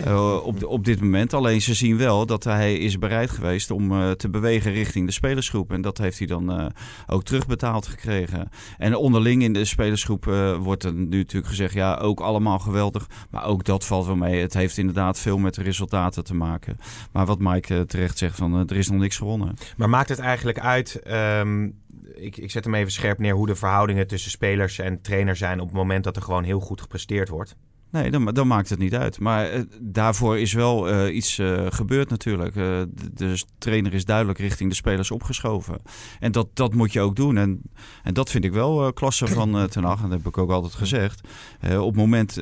uh, 0.06 0.36
op, 0.44 0.64
op 0.64 0.84
dit 0.84 1.00
moment. 1.00 1.34
Alleen 1.34 1.62
ze 1.62 1.74
zien 1.74 1.96
wel 1.96 2.26
dat 2.26 2.44
hij 2.44 2.74
is 2.74 2.98
bereid 2.98 3.30
geweest 3.30 3.70
om 3.70 4.16
te 4.16 4.28
bewegen 4.28 4.72
richting 4.72 5.06
de 5.06 5.12
spelersgroep. 5.12 5.72
En 5.72 5.80
dat 5.80 5.98
heeft 5.98 6.18
hij 6.18 6.26
dan 6.26 6.72
ook 7.06 7.24
terugbetaald 7.24 7.86
gekregen. 7.86 8.48
En 8.78 8.96
onderling 8.96 9.42
in 9.42 9.52
de 9.52 9.64
spelersgroep 9.64 10.24
wordt 10.58 10.84
er 10.84 10.94
nu 10.94 11.18
natuurlijk 11.18 11.46
gezegd... 11.46 11.74
ja, 11.74 11.94
ook 11.94 12.20
allemaal 12.20 12.58
geweldig, 12.58 13.06
maar 13.30 13.44
ook 13.44 13.64
dat 13.64 13.84
valt 13.84 14.06
wel 14.06 14.16
mee. 14.16 14.40
Het 14.40 14.54
heeft 14.54 14.78
inderdaad 14.78 15.18
veel 15.18 15.38
met 15.38 15.54
de 15.54 15.62
resultaten 15.62 16.24
te 16.24 16.34
maken. 16.34 16.76
Maar 17.12 17.26
wat 17.26 17.33
Mike 17.38 17.74
uh, 17.74 17.80
terecht 17.80 18.18
zegt, 18.18 18.36
van 18.36 18.54
uh, 18.54 18.60
er 18.60 18.76
is 18.76 18.90
nog 18.90 19.00
niks 19.00 19.16
gewonnen. 19.16 19.54
Maar 19.76 19.88
maakt 19.88 20.08
het 20.08 20.18
eigenlijk 20.18 20.58
uit, 20.58 21.00
um, 21.40 21.82
ik, 22.14 22.36
ik 22.36 22.50
zet 22.50 22.64
hem 22.64 22.74
even 22.74 22.92
scherp 22.92 23.18
neer, 23.18 23.34
hoe 23.34 23.46
de 23.46 23.54
verhoudingen 23.54 24.06
tussen 24.06 24.30
spelers 24.30 24.78
en 24.78 25.00
trainer 25.00 25.36
zijn 25.36 25.60
op 25.60 25.66
het 25.66 25.76
moment 25.76 26.04
dat 26.04 26.16
er 26.16 26.22
gewoon 26.22 26.44
heel 26.44 26.60
goed 26.60 26.80
gepresteerd 26.80 27.28
wordt? 27.28 27.56
Nee, 27.94 28.10
dan, 28.10 28.24
dan, 28.24 28.46
maakt 28.46 28.68
het 28.68 28.78
niet 28.78 28.94
uit. 28.94 29.20
Maar 29.20 29.54
uh, 29.54 29.60
daarvoor 29.80 30.38
is 30.38 30.52
wel 30.52 30.90
uh, 30.90 31.14
iets 31.16 31.38
uh, 31.38 31.66
gebeurd 31.68 32.10
natuurlijk. 32.10 32.54
de, 32.54 32.88
de, 33.14 33.42
trainer 33.58 33.94
is 33.94 34.04
duidelijk 34.04 34.38
richting 34.38 34.70
de 34.70 34.76
spelers 34.76 35.10
opgeschoven. 35.10 35.82
En 36.20 36.32
dat, 36.32 36.48
dat 36.54 36.74
moet 36.74 36.92
je 36.92 37.00
ook 37.00 37.16
doen. 37.16 37.36
En, 37.36 37.62
en 38.02 38.14
dat 38.14 38.30
vind 38.30 38.44
ik 38.44 38.52
wel 38.52 38.92
klasse 38.92 39.26
van 39.26 39.68
Ten 39.68 39.84
Hag. 39.84 40.02
En 40.02 40.08
dat 40.08 40.18
heb 40.18 40.26
ik 40.26 40.38
ook 40.38 40.50
altijd 40.50 40.74
gezegd. 40.74 41.20
op 41.62 41.86
het 41.86 41.96
moment 41.96 42.34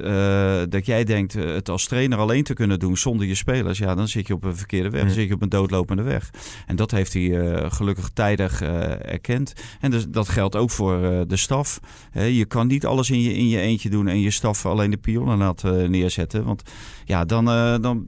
dat 0.70 0.86
jij 0.86 1.04
denkt 1.04 1.32
het 1.32 1.68
als 1.68 1.86
trainer 1.86 2.18
alleen 2.18 2.44
te 2.44 2.54
kunnen 2.54 2.78
doen 2.78 2.96
zonder 2.96 3.26
je 3.26 3.34
spelers... 3.34 3.78
ja, 3.78 3.94
dan 3.94 4.08
zit 4.08 4.26
je 4.26 4.34
op 4.34 4.44
een 4.44 4.56
verkeerde 4.56 4.90
weg. 4.90 5.02
Dan 5.02 5.10
zit 5.10 5.28
je 5.28 5.34
op 5.34 5.42
een 5.42 5.48
doodlopende 5.48 6.02
weg. 6.02 6.30
En 6.66 6.76
dat 6.76 6.90
heeft 6.90 7.12
hij 7.12 7.70
gelukkig 7.70 8.08
tijdig 8.08 8.62
erkend. 8.62 9.52
En 9.80 9.90
dus, 9.90 10.08
dat 10.08 10.28
geldt 10.28 10.56
ook 10.56 10.70
voor 10.70 11.00
de 11.28 11.36
staf. 11.36 11.80
je 12.12 12.44
kan 12.44 12.66
niet 12.66 12.86
alles 12.86 13.10
in 13.10 13.20
je, 13.20 13.34
in 13.34 13.48
je 13.48 13.60
eentje 13.60 13.90
doen 13.90 14.08
en 14.08 14.20
je 14.20 14.30
staf 14.30 14.66
alleen 14.66 14.90
de 14.90 14.96
pionnen 14.96 15.41
uh, 15.64 15.88
neerzetten. 15.88 16.44
Want 16.44 16.62
ja, 17.04 17.24
dan, 17.24 17.48
uh, 17.48 17.76
dan, 17.80 18.06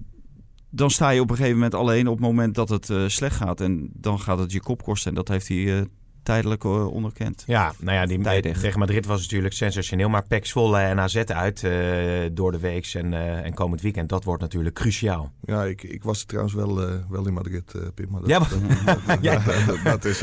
dan 0.70 0.90
sta 0.90 1.10
je 1.10 1.20
op 1.20 1.30
een 1.30 1.36
gegeven 1.36 1.56
moment 1.56 1.74
alleen 1.74 2.08
op 2.08 2.16
het 2.16 2.26
moment 2.26 2.54
dat 2.54 2.68
het 2.68 2.88
uh, 2.88 3.08
slecht 3.08 3.36
gaat. 3.36 3.60
En 3.60 3.90
dan 3.92 4.20
gaat 4.20 4.38
het 4.38 4.52
je 4.52 4.60
kop 4.60 4.82
kosten. 4.82 5.08
En 5.08 5.14
dat 5.16 5.28
heeft 5.28 5.48
hij 5.48 5.86
tijdelijk 6.22 6.64
onderkend. 6.64 7.44
Ja, 7.46 7.72
nou 7.78 7.96
ja, 7.96 8.06
die 8.06 8.20
Tijdig. 8.20 8.60
tegen 8.60 8.78
Madrid 8.78 9.06
was 9.06 9.20
natuurlijk 9.20 9.54
sensationeel. 9.54 10.08
Maar 10.08 10.26
PEC 10.26 10.46
Zwolle 10.46 10.78
en 10.78 11.00
AZ 11.00 11.16
uit 11.16 11.66
door 12.32 12.52
de 12.52 12.58
weeks 12.58 12.94
en, 12.94 13.14
en 13.44 13.54
komend 13.54 13.80
weekend. 13.80 14.08
Dat 14.08 14.24
wordt 14.24 14.42
natuurlijk 14.42 14.74
cruciaal. 14.74 15.32
Ja, 15.40 15.64
ik, 15.64 15.82
ik 15.82 16.02
was 16.02 16.24
trouwens 16.24 16.54
wel, 16.54 16.74
wel 17.08 17.26
in 17.26 17.32
Madrid, 17.32 17.74
Pim. 17.94 18.10
Maar 18.10 18.20
dat, 18.20 18.30
ja, 18.30 18.38
maar... 18.84 18.98
dat, 19.06 19.18
ja. 19.20 19.42
dat, 19.66 19.78
dat 19.84 20.04
is... 20.04 20.22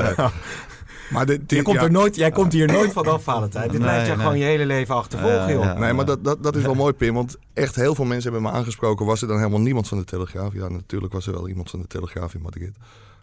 Maar 1.11 1.25
de, 1.25 1.45
de, 1.45 1.55
jij, 1.55 1.63
komt 1.63 1.81
er 1.81 1.91
nooit, 1.91 2.15
jij 2.15 2.31
komt 2.31 2.53
hier 2.53 2.67
nooit 2.67 2.91
vanaf, 2.91 3.23
Valentijn. 3.23 3.69
Dit 3.69 3.79
nee, 3.79 3.81
blijft 3.81 4.07
je 4.07 4.11
nee. 4.11 4.21
gewoon 4.21 4.37
je 4.37 4.43
hele 4.43 4.65
leven 4.65 4.95
achtervolgen, 4.95 5.51
joh. 5.51 5.79
nee, 5.79 5.93
maar 5.93 6.05
dat, 6.05 6.23
dat, 6.23 6.43
dat 6.43 6.55
is 6.55 6.63
wel 6.63 6.73
mooi, 6.73 6.93
Pim. 6.93 7.13
Want 7.13 7.37
echt 7.53 7.75
heel 7.75 7.95
veel 7.95 8.05
mensen 8.05 8.31
hebben 8.31 8.51
me 8.51 8.57
aangesproken. 8.57 9.05
Was 9.05 9.21
er 9.21 9.27
dan 9.27 9.37
helemaal 9.37 9.61
niemand 9.61 9.87
van 9.87 9.97
de 9.97 10.03
Telegraaf? 10.03 10.53
Ja, 10.53 10.69
natuurlijk 10.69 11.13
was 11.13 11.27
er 11.27 11.33
wel 11.33 11.47
iemand 11.47 11.69
van 11.69 11.79
de 11.79 11.87
Telegraaf 11.87 12.33
in 12.33 12.41
Madrid. 12.41 12.75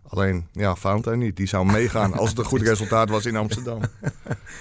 Alleen, 0.09 0.47
ja, 0.52 0.75
Valentijn 0.75 1.18
niet. 1.18 1.37
Die 1.37 1.47
zou 1.47 1.66
meegaan 1.66 2.12
als 2.12 2.28
het 2.28 2.38
een 2.38 2.45
goed 2.45 2.62
resultaat 2.62 3.09
was 3.09 3.26
in 3.26 3.37
Amsterdam. 3.37 3.80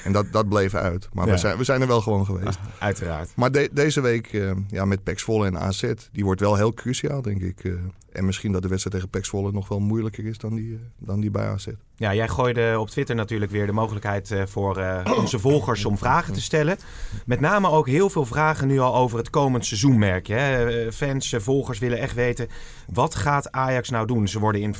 En 0.03 0.12
dat, 0.12 0.25
dat 0.31 0.50
bleef 0.50 0.74
uit. 0.74 1.10
Maar 1.13 1.25
ja. 1.25 1.31
we, 1.31 1.38
zijn, 1.38 1.57
we 1.57 1.63
zijn 1.63 1.81
er 1.81 1.88
wel 1.88 2.01
gewoon 2.01 2.25
geweest. 2.25 2.60
Ah, 2.60 2.84
uiteraard. 2.84 3.29
Maar 3.36 3.51
de, 3.51 3.69
deze 3.72 4.01
week, 4.01 4.34
uh, 4.34 4.51
ja, 4.67 4.86
met 4.86 5.03
Pex 5.03 5.24
Volle 5.24 5.46
en 5.46 5.57
AZ, 5.57 5.91
die 6.12 6.24
wordt 6.24 6.41
wel 6.41 6.55
heel 6.55 6.74
cruciaal, 6.74 7.22
denk 7.22 7.41
ik. 7.41 7.63
Uh, 7.63 7.74
en 8.17 8.25
misschien 8.25 8.51
dat 8.51 8.62
de 8.62 8.67
wedstrijd 8.67 8.95
tegen 8.95 9.12
Pex 9.12 9.29
Volle 9.29 9.51
nog 9.51 9.67
wel 9.67 9.79
moeilijker 9.79 10.25
is 10.25 10.38
dan 10.38 10.55
die, 10.55 10.69
uh, 10.69 10.79
dan 10.97 11.19
die 11.19 11.31
bij 11.31 11.47
AZ. 11.47 11.67
Ja, 11.95 12.13
jij 12.13 12.27
gooide 12.27 12.79
op 12.79 12.89
Twitter 12.89 13.15
natuurlijk 13.15 13.51
weer 13.51 13.65
de 13.65 13.71
mogelijkheid 13.71 14.36
voor 14.45 15.03
onze 15.17 15.39
volgers 15.39 15.86
om 15.86 15.97
vragen 15.97 16.33
te 16.33 16.41
stellen. 16.41 16.77
Met 17.25 17.39
name 17.39 17.69
ook 17.69 17.88
heel 17.88 18.09
veel 18.09 18.25
vragen 18.25 18.67
nu 18.67 18.79
al 18.79 18.95
over 18.95 19.17
het 19.17 19.29
komend 19.29 19.65
seizoen, 19.65 19.97
merk 19.97 20.27
je. 20.27 20.89
Fans, 20.93 21.36
volgers 21.38 21.79
willen 21.79 22.00
echt 22.00 22.13
weten, 22.13 22.47
wat 22.93 23.15
gaat 23.15 23.51
Ajax 23.51 23.89
nou 23.89 24.07
doen? 24.07 24.27
Ze 24.27 24.39
worden 24.39 24.62
in, 24.62 24.75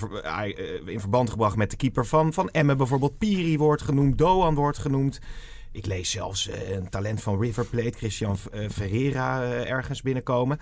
in 0.86 1.00
verband 1.00 1.30
gebracht 1.30 1.56
met 1.56 1.72
de 1.72 1.78
keeper 1.78 2.06
van, 2.06 2.34
van 2.34 2.50
Emmen 2.50 2.78
bijvoorbeeld. 2.78 3.18
Piri 3.18 3.58
wordt 3.58 3.82
genoemd, 3.82 4.18
Doan 4.18 4.56
wordt 4.56 4.78
genoemd. 4.78 5.20
Ik 5.72 5.86
lees 5.86 6.12
zelfs 6.12 6.50
een 6.72 6.90
talent 6.90 7.22
van 7.22 7.42
River 7.42 7.66
Plate, 7.66 7.98
Christian 7.98 8.38
Ferreira, 8.72 9.42
ergens 9.52 10.02
binnenkomen. 10.02 10.60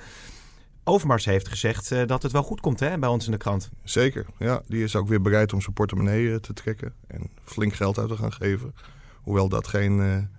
Overmars 0.87 1.25
heeft 1.25 1.47
gezegd 1.47 2.07
dat 2.07 2.23
het 2.23 2.31
wel 2.31 2.43
goed 2.43 2.61
komt 2.61 2.79
hè, 2.79 2.97
bij 2.97 3.09
ons 3.09 3.25
in 3.25 3.31
de 3.31 3.37
krant. 3.37 3.69
Zeker, 3.83 4.25
ja. 4.39 4.61
Die 4.67 4.83
is 4.83 4.95
ook 4.95 5.07
weer 5.07 5.21
bereid 5.21 5.53
om 5.53 5.61
zijn 5.61 5.73
portemonnee 5.73 6.39
te 6.39 6.53
trekken 6.53 6.93
en 7.07 7.29
flink 7.43 7.73
geld 7.73 7.97
uit 7.97 8.09
te 8.09 8.17
gaan 8.17 8.33
geven. 8.33 8.75
Hoewel 9.21 9.49
dat 9.49 9.67
geen, 9.67 10.29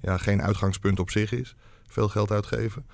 ja, 0.00 0.16
geen 0.16 0.42
uitgangspunt 0.42 1.00
op 1.00 1.10
zich 1.10 1.32
is. 1.32 1.56
Veel 1.86 2.08
geld 2.08 2.30
uitgeven. 2.30 2.86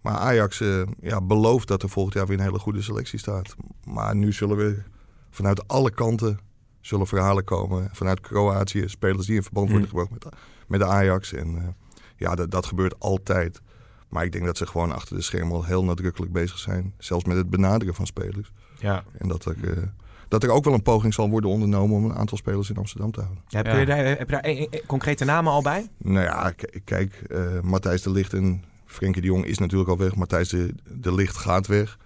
Maar 0.00 0.14
Ajax 0.14 0.58
ja, 1.00 1.20
belooft 1.20 1.68
dat 1.68 1.82
er 1.82 1.88
volgend 1.88 2.14
jaar 2.14 2.26
weer 2.26 2.38
een 2.38 2.44
hele 2.44 2.58
goede 2.58 2.82
selectie 2.82 3.18
staat. 3.18 3.56
Maar 3.84 4.16
nu 4.16 4.32
zullen 4.32 4.56
we 4.56 4.82
vanuit 5.30 5.68
alle 5.68 5.90
kanten 5.90 6.38
zullen 6.80 7.06
verhalen 7.06 7.44
komen. 7.44 7.88
Vanuit 7.92 8.20
Kroatië, 8.20 8.88
spelers 8.88 9.26
die 9.26 9.36
in 9.36 9.42
verband 9.42 9.70
worden 9.70 9.88
hmm. 9.88 9.98
gebracht 9.98 10.24
met, 10.24 10.34
met 10.66 10.80
de 10.80 10.86
Ajax. 10.86 11.32
En 11.32 11.76
ja, 12.16 12.34
dat, 12.34 12.50
dat 12.50 12.66
gebeurt 12.66 13.00
altijd. 13.00 13.60
Maar 14.08 14.24
ik 14.24 14.32
denk 14.32 14.44
dat 14.44 14.56
ze 14.56 14.66
gewoon 14.66 14.92
achter 14.92 15.16
de 15.16 15.22
schermen 15.22 15.54
al 15.56 15.64
heel 15.64 15.84
nadrukkelijk 15.84 16.32
bezig 16.32 16.58
zijn. 16.58 16.94
Zelfs 16.98 17.24
met 17.24 17.36
het 17.36 17.50
benaderen 17.50 17.94
van 17.94 18.06
spelers. 18.06 18.52
Ja. 18.78 19.04
En 19.18 19.28
dat 19.28 19.44
er, 19.44 19.56
uh, 19.64 19.82
dat 20.28 20.42
er 20.42 20.50
ook 20.50 20.64
wel 20.64 20.74
een 20.74 20.82
poging 20.82 21.14
zal 21.14 21.30
worden 21.30 21.50
ondernomen 21.50 21.96
om 21.96 22.04
een 22.04 22.14
aantal 22.16 22.36
spelers 22.38 22.70
in 22.70 22.76
Amsterdam 22.76 23.10
te 23.10 23.20
houden. 23.20 23.42
Ja, 23.48 23.56
heb, 23.56 23.66
Ja. 23.66 23.76
Je 23.78 23.86
daar, 23.86 23.96
heb 24.04 24.18
je 24.18 24.24
daar 24.34 24.44
een- 24.44 24.66
een- 24.70 24.80
concrete 24.86 25.24
namen 25.24 25.52
al 25.52 25.62
bij? 25.62 25.88
Nou 25.98 26.24
ja, 26.24 26.54
kijk, 26.84 27.14
eh, 27.28 27.60
Matthijs 27.60 28.02
de 28.02 28.10
Ligt 28.10 28.32
en 28.32 28.64
Frenkie 28.86 29.20
de 29.22 29.26
Jong 29.28 29.44
is 29.44 29.58
natuurlijk 29.58 29.90
al 29.90 29.98
weg. 29.98 30.14
Matthijs 30.14 30.48
de, 30.48 30.74
de 30.90 31.14
Ligt 31.14 31.36
gaat 31.36 31.66
weg. 31.66 31.98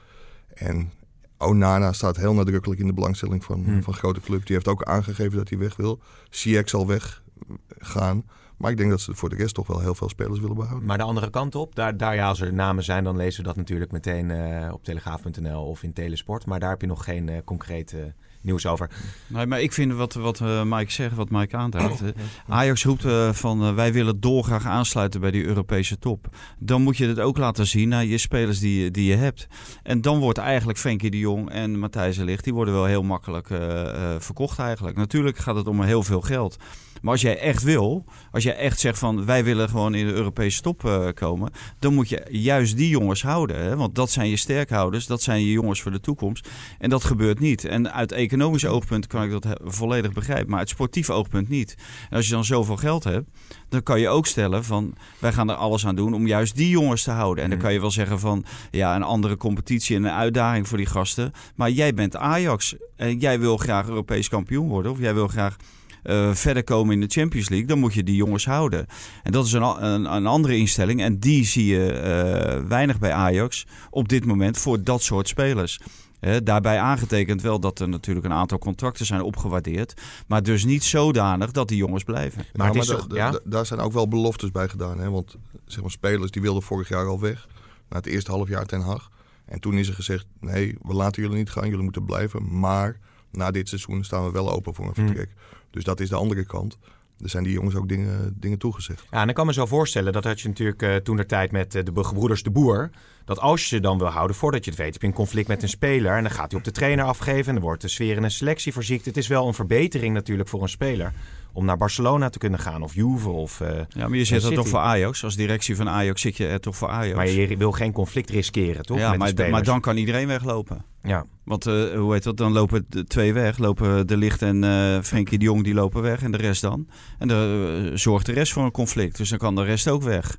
En 0.54 0.92
Onana 1.38 1.92
staat 1.92 2.16
heel 2.16 2.34
nadrukkelijk 2.34 2.80
in 2.80 2.86
de 2.86 2.92
belangstelling 2.94 3.44
van, 3.44 3.64
Hmm. 3.64 3.82
van 3.82 3.94
grote 3.94 4.20
club. 4.20 4.46
Die 4.46 4.54
heeft 4.54 4.68
ook 4.68 4.82
aangegeven 4.84 5.36
dat 5.38 5.48
hij 5.48 5.58
weg 5.58 5.76
wil. 5.76 6.00
Ziyech 6.30 6.68
zal 6.68 6.86
weggaan. 6.86 8.24
Maar 8.60 8.70
ik 8.70 8.76
denk 8.76 8.90
dat 8.90 9.00
ze 9.00 9.14
voor 9.14 9.28
de 9.28 9.36
rest 9.36 9.54
toch 9.54 9.66
wel 9.66 9.80
heel 9.80 9.94
veel 9.94 10.08
spelers 10.08 10.40
willen 10.40 10.56
behouden. 10.56 10.86
Maar 10.86 10.98
de 10.98 11.04
andere 11.04 11.30
kant 11.30 11.54
op, 11.54 11.74
daar, 11.74 11.96
daar 11.96 12.14
ja, 12.14 12.28
als 12.28 12.40
er 12.40 12.52
namen 12.54 12.84
zijn, 12.84 13.04
dan 13.04 13.16
lezen 13.16 13.40
we 13.42 13.46
dat 13.48 13.56
natuurlijk 13.56 13.92
meteen 13.92 14.30
eh, 14.30 14.72
op 14.72 14.84
telegraaf.nl 14.84 15.62
of 15.66 15.82
in 15.82 15.92
Telesport. 15.92 16.46
Maar 16.46 16.60
daar 16.60 16.70
heb 16.70 16.80
je 16.80 16.86
nog 16.86 17.04
geen 17.04 17.28
eh, 17.28 17.36
concrete 17.44 18.14
nieuws 18.42 18.66
over. 18.66 18.90
Nee, 19.26 19.46
maar 19.46 19.60
ik 19.60 19.72
vind 19.72 19.92
wat, 19.92 20.14
wat 20.14 20.40
eh, 20.40 20.62
Mike 20.64 20.92
zegt, 20.92 21.16
wat 21.16 21.30
Mike 21.30 21.56
aandraagt. 21.56 22.00
eh, 22.02 22.08
Ajax 22.48 22.84
roept 22.84 23.04
eh, 23.04 23.32
van 23.32 23.62
eh, 23.62 23.74
wij 23.74 23.92
willen 23.92 24.20
dolgraag 24.20 24.66
aansluiten 24.66 25.20
bij 25.20 25.30
die 25.30 25.44
Europese 25.44 25.98
top. 25.98 26.28
Dan 26.58 26.82
moet 26.82 26.96
je 26.96 27.06
het 27.08 27.20
ook 27.20 27.38
laten 27.38 27.66
zien 27.66 27.88
naar 27.88 28.04
je 28.04 28.18
spelers 28.18 28.58
die, 28.58 28.82
je- 28.82 28.90
die 28.90 29.04
je 29.10 29.16
hebt. 29.16 29.46
En 29.82 30.00
dan 30.00 30.18
wordt 30.18 30.38
eigenlijk 30.38 30.78
Frenkie 30.78 31.10
de 31.10 31.18
Jong 31.18 31.50
en 31.50 31.78
Matthijs 31.78 32.16
de 32.16 32.24
Ligt, 32.24 32.44
die 32.44 32.54
worden 32.54 32.74
wel 32.74 32.84
heel 32.84 33.02
makkelijk 33.02 33.50
eh, 33.50 34.14
eh, 34.14 34.20
verkocht 34.20 34.58
eigenlijk. 34.58 34.96
Natuurlijk 34.96 35.38
gaat 35.38 35.56
het 35.56 35.66
om 35.66 35.82
heel 35.82 36.02
veel 36.02 36.20
geld. 36.20 36.56
Maar 37.00 37.12
als 37.12 37.20
jij 37.20 37.38
echt 37.38 37.62
wil, 37.62 38.04
als 38.32 38.42
jij 38.42 38.56
echt 38.56 38.80
zegt 38.80 38.98
van 38.98 39.24
wij 39.24 39.44
willen 39.44 39.68
gewoon 39.68 39.94
in 39.94 40.06
de 40.06 40.12
Europese 40.12 40.60
top 40.60 40.84
eh, 40.84 41.08
komen, 41.14 41.50
dan 41.78 41.94
moet 41.94 42.08
je 42.08 42.26
juist 42.30 42.76
die 42.76 42.88
jongens 42.88 43.22
houden. 43.22 43.56
Hè? 43.56 43.76
Want 43.76 43.94
dat 43.94 44.10
zijn 44.10 44.28
je 44.28 44.36
sterkhouders, 44.36 45.06
dat 45.06 45.22
zijn 45.22 45.40
je 45.40 45.50
jongens 45.52 45.80
voor 45.82 45.92
de 45.92 46.00
toekomst. 46.00 46.48
En 46.78 46.90
dat 46.90 47.04
gebeurt 47.04 47.40
niet. 47.40 47.64
En 47.64 47.92
uit 47.92 48.12
economisch 48.12 48.66
oogpunt 48.66 49.06
kan 49.06 49.22
ik 49.22 49.30
dat 49.30 49.46
volledig 49.64 50.12
begrijpen, 50.12 50.50
maar 50.50 50.58
uit 50.58 50.68
sportief 50.68 51.10
oogpunt 51.10 51.48
niet. 51.48 51.74
En 52.10 52.16
als 52.16 52.26
je 52.26 52.32
dan 52.32 52.44
zoveel 52.44 52.76
geld 52.76 53.04
hebt, 53.04 53.28
dan 53.68 53.82
kan 53.82 54.00
je 54.00 54.08
ook 54.08 54.26
stellen 54.26 54.64
van 54.64 54.94
wij 55.18 55.32
gaan 55.32 55.50
er 55.50 55.56
alles 55.56 55.86
aan 55.86 55.96
doen 55.96 56.14
om 56.14 56.26
juist 56.26 56.56
die 56.56 56.68
jongens 56.70 57.02
te 57.02 57.10
houden. 57.10 57.44
En 57.44 57.50
dan 57.50 57.58
Mm. 57.58 57.64
kan 57.64 57.72
je 57.72 57.80
wel 57.80 57.90
zeggen 57.90 58.18
van 58.20 58.44
ja, 58.70 58.96
een 58.96 59.02
andere 59.02 59.36
competitie 59.36 59.96
en 59.96 60.04
een 60.04 60.10
uitdaging 60.10 60.68
voor 60.68 60.78
die 60.78 60.86
gasten. 60.86 61.32
Maar 61.54 61.70
jij 61.70 61.94
bent 61.94 62.16
Ajax 62.16 62.74
en 62.96 63.18
jij 63.18 63.40
wil 63.40 63.56
graag 63.56 63.88
Europees 63.88 64.28
kampioen 64.28 64.68
worden 64.68 64.92
of 64.92 64.98
jij 64.98 65.14
wil 65.14 65.28
graag 65.28 65.56
eh, 66.02 66.34
verder 66.34 66.64
komen 66.64 66.94
in 66.94 67.00
de 67.00 67.06
Champions 67.08 67.48
League, 67.48 67.66
dan 67.68 67.78
moet 67.78 67.94
je 67.94 68.02
die 68.02 68.16
jongens 68.16 68.44
houden. 68.44 68.86
En 69.22 69.32
dat 69.32 69.46
is 69.46 69.52
een, 69.52 69.84
een, 69.84 70.14
een 70.14 70.26
andere 70.26 70.56
instelling. 70.56 71.00
En 71.02 71.18
die 71.18 71.44
zie 71.44 71.66
je 71.66 71.92
eh, 71.92 72.68
weinig 72.68 72.98
bij 72.98 73.12
Ajax 73.12 73.66
op 73.90 74.08
dit 74.08 74.24
moment 74.24 74.58
voor 74.58 74.82
dat 74.82 75.02
soort 75.02 75.28
spelers. 75.28 75.80
Hè, 76.20 76.42
daarbij 76.42 76.78
aangetekend 76.78 77.42
wel 77.42 77.60
dat 77.60 77.78
er 77.78 77.88
natuurlijk 77.88 78.26
een 78.26 78.32
aantal 78.32 78.58
contracten 78.58 79.06
zijn 79.06 79.22
opgewaardeerd. 79.22 80.00
Maar 80.26 80.42
dus 80.42 80.64
niet 80.64 80.84
zodanig 80.84 81.50
dat 81.50 81.68
die 81.68 81.76
jongens 81.76 82.04
blijven. 82.04 82.44
Maar 82.52 82.74
Ja, 82.74 82.82
toch- 82.82 83.06
ja? 83.14 83.38
daar 83.44 83.66
zijn 83.66 83.80
ook 83.80 83.92
wel 83.92 84.08
beloftes 84.08 84.50
bij 84.50 84.68
gedaan. 84.68 84.98
Hè? 84.98 85.10
Want 85.10 85.36
zeg 85.64 85.80
maar, 85.82 85.90
spelers 85.90 86.30
die 86.30 86.42
wilden 86.42 86.62
vorig 86.62 86.88
jaar 86.88 87.06
al 87.06 87.20
weg. 87.20 87.48
Na 87.88 87.96
het 87.96 88.06
eerste 88.06 88.30
half 88.30 88.48
jaar 88.48 88.66
ten 88.66 88.80
Hag. 88.80 89.10
En 89.44 89.60
toen 89.60 89.74
is 89.74 89.88
er 89.88 89.94
gezegd, 89.94 90.26
nee, 90.40 90.76
we 90.82 90.94
laten 90.94 91.22
jullie 91.22 91.36
niet 91.36 91.50
gaan. 91.50 91.68
Jullie 91.68 91.82
moeten 91.84 92.04
blijven. 92.04 92.58
Maar 92.58 92.98
na 93.32 93.50
dit 93.50 93.68
seizoen 93.68 94.04
staan 94.04 94.24
we 94.24 94.30
wel 94.30 94.50
open 94.52 94.74
voor 94.74 94.86
een 94.86 94.92
Hmm. 94.94 95.06
vertrek. 95.06 95.30
Dus 95.70 95.84
dat 95.84 96.00
is 96.00 96.08
de 96.08 96.16
andere 96.16 96.44
kant. 96.44 96.78
Er 97.22 97.28
zijn 97.28 97.44
die 97.44 97.52
jongens 97.52 97.74
ook 97.74 97.88
dingen, 97.88 98.36
dingen 98.40 98.58
toegezegd. 98.58 99.06
Ja, 99.10 99.22
en 99.22 99.28
ik 99.28 99.34
kan 99.34 99.46
me 99.46 99.52
zo 99.52 99.66
voorstellen 99.66 100.12
dat 100.12 100.24
had 100.24 100.40
je 100.40 100.48
natuurlijk 100.48 100.82
eh, 100.82 100.96
toen 100.96 101.16
de 101.16 101.26
tijd 101.26 101.52
met 101.52 101.74
eh, 101.74 101.84
de 101.84 102.04
gebroeders 102.04 102.42
de 102.42 102.50
Boer. 102.50 102.90
Dat 103.24 103.38
als 103.38 103.60
je 103.60 103.66
ze 103.66 103.80
dan 103.80 103.98
wil 103.98 104.06
houden, 104.06 104.36
voordat 104.36 104.64
je 104.64 104.70
het 104.70 104.80
weet, 104.80 104.92
heb 104.92 105.02
je 105.02 105.08
een 105.08 105.14
conflict 105.14 105.48
met 105.48 105.62
een 105.62 105.68
speler. 105.68 106.16
En 106.16 106.22
dan 106.22 106.32
gaat 106.32 106.50
hij 106.50 106.58
op 106.58 106.64
de 106.64 106.70
trainer 106.70 107.04
afgeven. 107.04 107.46
En 107.46 107.54
dan 107.54 107.62
wordt 107.62 107.82
de 107.82 107.88
sfeer 107.88 108.16
in 108.16 108.22
een 108.22 108.30
selectie 108.30 108.72
verziekt. 108.72 109.04
Het 109.04 109.16
is 109.16 109.26
wel 109.26 109.46
een 109.46 109.54
verbetering 109.54 110.14
natuurlijk 110.14 110.48
voor 110.48 110.62
een 110.62 110.68
speler. 110.68 111.12
Om 111.52 111.64
naar 111.64 111.76
Barcelona 111.76 112.28
te 112.28 112.38
kunnen 112.38 112.58
gaan 112.58 112.82
of 112.82 112.94
Juve 112.94 113.28
of... 113.28 113.60
eh, 113.60 113.68
Ja, 113.88 114.08
maar 114.08 114.18
je 114.18 114.24
zit 114.24 114.42
er 114.42 114.52
toch 114.54 114.68
voor 114.68 114.78
Ajax. 114.78 115.24
Als 115.24 115.36
directie 115.36 115.76
van 115.76 115.88
Ajax 115.88 116.20
zit 116.20 116.36
je 116.36 116.46
er 116.46 116.60
toch 116.60 116.76
voor 116.76 116.88
Ajax. 116.88 117.16
maar 117.16 117.28
je 117.28 117.56
wil 117.56 117.72
geen 117.72 117.92
conflict 117.92 118.30
riskeren, 118.30 118.82
toch? 118.82 118.98
ja, 118.98 119.14
maar, 119.16 119.32
maar 119.50 119.64
dan 119.64 119.80
kan 119.80 119.96
iedereen 119.96 120.26
weglopen. 120.26 120.84
Ja. 121.02 121.24
Want 121.44 121.66
eh, 121.66 121.74
hoe 121.94 122.12
heet 122.12 122.22
dat? 122.22 122.36
Dan 122.36 122.52
lopen 122.52 122.86
de 122.88 123.04
twee 123.04 123.32
weg. 123.32 123.58
Lopen 123.58 124.06
De 124.06 124.16
Licht 124.16 124.42
en 124.42 124.64
eh 124.64 125.00
Frenkie 125.02 125.38
de 125.38 125.44
Jong 125.44 125.64
die 125.64 125.74
lopen 125.74 126.02
weg. 126.02 126.22
En 126.22 126.30
de 126.30 126.38
rest 126.38 126.60
dan. 126.62 126.88
En 127.18 127.28
dan 127.28 127.98
zorgt 127.98 128.26
de 128.26 128.32
rest 128.32 128.52
voor 128.52 128.64
een 128.64 128.70
conflict. 128.70 129.16
Dus 129.16 129.28
dan 129.28 129.38
kan 129.38 129.54
de 129.54 129.64
rest 129.64 129.88
ook 129.88 130.02
weg. 130.02 130.36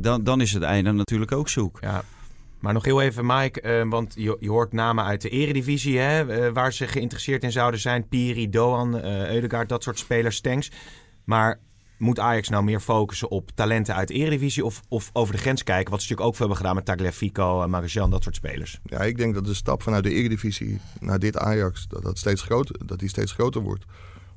Dan, 0.00 0.24
dan 0.24 0.40
is 0.40 0.52
het 0.52 0.62
einde 0.62 0.92
natuurlijk 0.92 1.32
ook 1.32 1.48
zoek. 1.48 1.78
Ja. 1.80 2.02
Maar 2.66 2.74
nog 2.74 2.84
heel 2.84 3.02
even, 3.02 3.26
Mike, 3.26 3.60
eh, 3.60 3.88
want 3.88 4.14
je, 4.16 4.36
je 4.40 4.50
hoort 4.50 4.72
namen 4.72 5.04
uit 5.04 5.22
de 5.22 5.28
eredivisie, 5.28 5.98
hè, 5.98 6.26
eh, 6.26 6.52
waar 6.52 6.72
ze 6.72 6.86
geïnteresseerd 6.86 7.42
in 7.42 7.52
zouden 7.52 7.80
zijn. 7.80 8.08
Piri, 8.08 8.50
Doan, 8.50 9.00
eh 9.00 9.30
Eudegaard, 9.30 9.68
dat 9.68 9.82
soort 9.82 9.98
spelers, 9.98 10.36
Stenks. 10.36 10.70
Maar 11.24 11.60
moet 11.98 12.18
Ajax 12.18 12.48
nou 12.48 12.64
meer 12.64 12.80
focussen 12.80 13.30
op 13.30 13.50
talenten 13.54 13.94
uit 13.94 14.08
de 14.08 14.14
eredivisie 14.14 14.64
of, 14.64 14.82
of 14.88 15.10
over 15.12 15.34
de 15.34 15.40
grens 15.40 15.62
kijken? 15.62 15.90
Wat 15.90 16.02
ze 16.02 16.08
natuurlijk 16.08 16.28
ook 16.28 16.36
veel 16.36 16.46
hebben 16.46 16.56
gedaan 16.56 16.74
met 16.74 16.84
Tagliafico 16.84 17.62
en 17.62 18.10
dat 18.10 18.22
soort 18.22 18.34
spelers. 18.34 18.80
Ja, 18.84 19.00
ik 19.00 19.16
denk 19.16 19.34
dat 19.34 19.44
de 19.44 19.54
stap 19.54 19.82
vanuit 19.82 20.04
de 20.04 20.12
Eredivisie 20.12 20.80
naar 21.00 21.18
dit 21.18 21.36
Ajax, 21.36 21.86
dat, 21.88 22.02
dat, 22.02 22.18
steeds 22.18 22.42
groter, 22.42 22.86
dat 22.86 22.98
die 22.98 23.08
steeds 23.08 23.32
groter 23.32 23.60
wordt. 23.60 23.84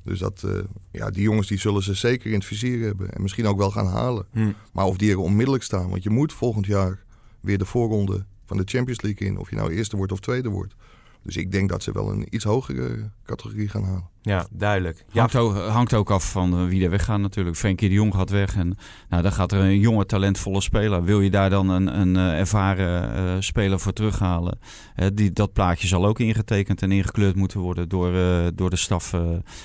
Dus 0.04 0.18
dat, 0.18 0.44
ja, 0.90 1.10
die 1.10 1.22
jongens 1.22 1.48
die 1.48 1.58
zullen 1.58 1.82
ze 1.82 1.94
zeker 1.94 2.26
in 2.26 2.36
het 2.36 2.44
vizier 2.44 2.84
hebben. 2.84 3.12
En 3.12 3.22
misschien 3.22 3.46
ook 3.46 3.58
wel 3.58 3.70
gaan 3.70 3.86
halen. 3.86 4.26
Hm. 4.32 4.52
Maar 4.72 4.84
of 4.84 4.96
die 4.96 5.10
er 5.10 5.18
onmiddellijk 5.18 5.64
staan. 5.64 5.90
Want 5.90 6.02
je 6.02 6.10
moet 6.10 6.32
volgend 6.32 6.66
jaar 6.66 7.04
weer 7.40 7.58
de 7.58 7.64
voorronde 7.64 8.24
van 8.44 8.56
de 8.56 8.62
Champions 8.66 9.00
League 9.00 9.28
in. 9.28 9.38
Of 9.38 9.50
je 9.50 9.56
nou 9.56 9.72
eerste 9.72 9.96
wordt 9.96 10.12
of 10.12 10.20
tweede 10.20 10.48
wordt. 10.48 10.74
Dus 11.22 11.36
ik 11.36 11.52
denk 11.52 11.68
dat 11.68 11.82
ze 11.82 11.92
wel 11.92 12.10
een 12.10 12.26
iets 12.30 12.44
hogere 12.44 13.10
categorie 13.24 13.68
gaan 13.68 13.84
halen. 13.84 14.08
Ja, 14.22 14.46
duidelijk. 14.50 15.04
Ja, 15.12 15.18
Hangt 15.20 15.36
ook, 15.36 15.56
hangt 15.56 15.94
ook 15.94 16.10
af 16.10 16.30
van 16.30 16.52
eh, 16.58 16.66
wie 16.66 16.84
er 16.84 16.90
weggaat 16.90 17.20
natuurlijk. 17.20 17.56
Frenkie 17.56 17.88
de 17.88 17.94
Jong 17.94 18.14
gaat 18.14 18.30
weg. 18.30 18.56
En 18.56 18.76
nou, 19.08 19.22
dan 19.22 19.32
gaat 19.32 19.52
er 19.52 19.60
een 19.60 19.78
jonge, 19.78 20.06
talentvolle 20.06 20.60
speler. 20.60 21.04
Wil 21.04 21.20
je 21.20 21.30
daar 21.30 21.50
dan 21.50 21.68
een, 21.68 22.00
een 22.00 22.16
eh, 22.16 22.38
ervaren 22.38 23.14
eh, 23.14 23.36
speler 23.38 23.80
voor 23.80 23.92
terughalen? 23.92 24.58
Hè, 24.94 25.14
die, 25.14 25.32
dat 25.32 25.52
plaatje 25.52 25.86
zal 25.86 26.06
ook 26.06 26.18
ingetekend 26.18 26.82
en 26.82 26.92
ingekleurd 26.92 27.34
moeten 27.36 27.60
worden 27.60 27.88
door, 27.88 28.14
eh, 28.16 28.46
door 28.54 28.70
de 28.70 28.76
staf 28.76 29.12
eh, 29.12 29.20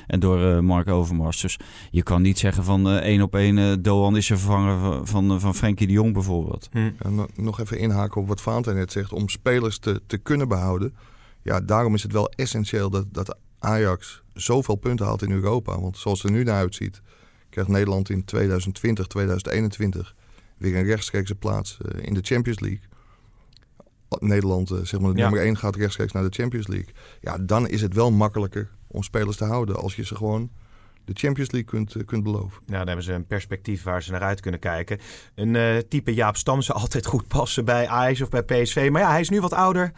en 0.07 0.19
door 0.19 0.43
eh, 0.43 0.59
Mark 0.59 0.88
Overmars. 0.88 1.41
Dus 1.41 1.59
je 1.91 2.03
kan 2.03 2.21
niet 2.21 2.39
zeggen 2.39 2.63
van 2.63 2.88
eh, 2.89 2.95
één 2.95 3.21
op 3.21 3.35
één 3.35 3.57
eh, 3.57 3.71
Doan 3.79 4.17
is 4.17 4.29
een 4.29 4.38
vervanger 4.38 4.79
van, 4.79 5.07
van, 5.07 5.39
van 5.39 5.55
Frenkie 5.55 5.88
de 5.88 5.93
Jong 5.93 6.13
bijvoorbeeld. 6.13 6.69
hm. 6.71 6.89
En 7.00 7.15
no- 7.15 7.27
nog 7.35 7.59
even 7.59 7.79
inhaken 7.79 8.21
op 8.21 8.27
wat 8.27 8.41
Vaanta 8.41 8.71
net 8.71 8.91
zegt. 8.91 9.13
Om 9.13 9.29
spelers 9.29 9.77
te, 9.77 10.01
te 10.07 10.17
kunnen 10.17 10.47
behouden. 10.47 10.93
Ja, 11.45 11.61
daarom 11.61 11.93
is 11.93 12.03
het 12.03 12.11
wel 12.11 12.29
essentieel 12.29 12.89
dat, 12.89 13.05
dat 13.13 13.37
Ajax 13.59 14.23
zoveel 14.33 14.75
punten 14.75 15.05
haalt 15.05 15.21
in 15.21 15.31
Europa. 15.31 15.79
Want 15.79 15.97
zoals 15.97 16.21
het 16.21 16.31
er 16.31 16.37
nu 16.37 16.43
naar 16.43 16.55
uitziet, 16.55 17.01
krijgt 17.49 17.69
Nederland 17.69 18.09
in 18.09 18.25
2020, 18.25 19.07
2021 19.07 20.15
weer 20.57 20.75
een 20.75 20.83
rechtstreekse 20.83 21.35
plaats 21.35 21.77
eh, 21.81 22.03
in 22.05 22.13
de 22.13 22.19
Champions 22.23 22.59
League. 22.59 22.79
Nederland, 24.19 24.71
eh, 24.71 24.77
zeg 24.83 24.99
maar, 24.99 25.11
de 25.13 25.17
Ja. 25.17 25.23
nummer 25.29 25.45
1 25.45 25.57
gaat 25.57 25.75
rechtstreeks 25.75 26.11
naar 26.11 26.23
de 26.23 26.35
Champions 26.35 26.67
League. 26.67 26.93
Ja, 27.21 27.37
dan 27.37 27.67
is 27.67 27.81
het 27.81 27.93
wel 27.93 28.11
makkelijker 28.11 28.69
om 28.87 29.03
spelers 29.03 29.37
te 29.37 29.45
houden 29.45 29.75
als 29.75 29.95
je 29.95 30.05
ze 30.05 30.15
gewoon 30.15 30.49
de 31.05 31.13
Champions 31.13 31.51
League 31.51 31.69
kunt, 31.69 31.95
eh, 31.95 32.05
kunt 32.05 32.23
beloven. 32.23 32.61
Nou, 32.65 32.77
dan 32.77 32.87
hebben 32.87 33.05
ze 33.05 33.13
een 33.13 33.25
perspectief 33.27 33.83
waar 33.83 34.03
ze 34.03 34.11
naar 34.11 34.21
uit 34.21 34.39
kunnen 34.39 34.59
kijken. 34.59 34.99
Een 35.35 35.83
type 35.89 36.13
Jaap 36.13 36.35
Stam 36.37 36.61
zou 36.61 36.79
altijd 36.81 37.05
goed 37.05 37.27
passen 37.27 37.65
bij 37.65 37.87
Ajax 37.87 38.21
of 38.21 38.29
bij 38.29 38.43
PSV. 38.43 38.89
Maar 38.91 39.01
ja, 39.01 39.09
hij 39.09 39.19
is 39.21 39.29
nu 39.29 39.41
wat 39.41 39.53
ouder. 39.53 39.91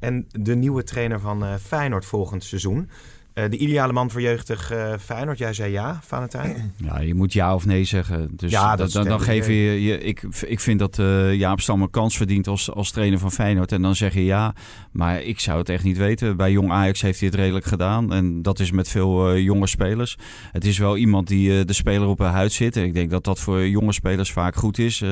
En 0.00 0.26
de 0.28 0.54
nieuwe 0.54 0.82
trainer 0.82 1.20
van 1.20 1.44
eh, 1.44 1.54
Feyenoord 1.54 2.04
volgend 2.04 2.44
seizoen. 2.44 2.88
Eh, 3.32 3.50
de 3.50 3.56
ideale 3.56 3.92
man 3.92 4.10
voor 4.10 4.20
jeugdig 4.20 4.70
eh, 4.70 4.92
Feyenoord. 5.00 5.38
Jij 5.38 5.52
zei 5.52 5.72
ja, 5.72 6.00
Valentijn. 6.02 6.56
Ja, 6.86 7.00
je 7.00 7.14
moet 7.14 7.32
ja 7.32 7.54
of 7.54 7.66
nee 7.66 7.84
zeggen. 7.84 8.28
Dus 8.36 8.50
Ja, 8.50 8.76
dat 8.76 8.92
dan, 8.92 9.04
dan, 9.04 9.20
geef 9.20 9.46
je, 9.46 9.82
je 9.82 10.00
ik, 10.00 10.22
ik 10.46 10.60
vind 10.60 10.78
dat 10.78 10.98
eh, 10.98 11.34
Jaap 11.34 11.60
Stam 11.60 11.82
een 11.82 11.90
kans 11.90 12.16
verdient 12.16 12.46
als, 12.46 12.70
als 12.70 12.90
trainer 12.90 13.18
van 13.18 13.32
Feyenoord. 13.32 13.72
En 13.72 13.82
dan 13.82 13.96
zeg 13.96 14.14
je 14.14 14.24
ja. 14.24 14.54
Maar 14.90 15.22
ik 15.22 15.40
zou 15.40 15.58
het 15.58 15.68
echt 15.68 15.84
niet 15.84 15.96
weten. 15.96 16.36
Bij 16.36 16.50
Jong 16.50 16.70
Ajax 16.70 17.00
heeft 17.00 17.20
hij 17.20 17.28
het 17.28 17.38
redelijk 17.38 17.64
gedaan. 17.64 18.12
En 18.12 18.42
dat 18.42 18.58
is 18.60 18.70
met 18.70 18.88
veel 18.88 19.36
jonge 19.36 19.66
spelers. 19.66 20.16
Het 20.52 20.64
is 20.64 20.78
wel 20.78 20.96
iemand 20.96 21.28
die 21.28 21.64
de 21.64 21.72
speler 21.72 22.08
op 22.08 22.18
haar 22.18 22.32
huid 22.32 22.52
zit. 22.52 22.76
En 22.76 22.84
ik 22.84 22.94
denk 22.94 23.10
dat 23.10 23.24
dat 23.24 23.40
voor 23.40 23.66
jonge 23.66 23.92
spelers 23.92 24.32
vaak 24.32 24.56
goed 24.56 24.78
is. 24.78 25.02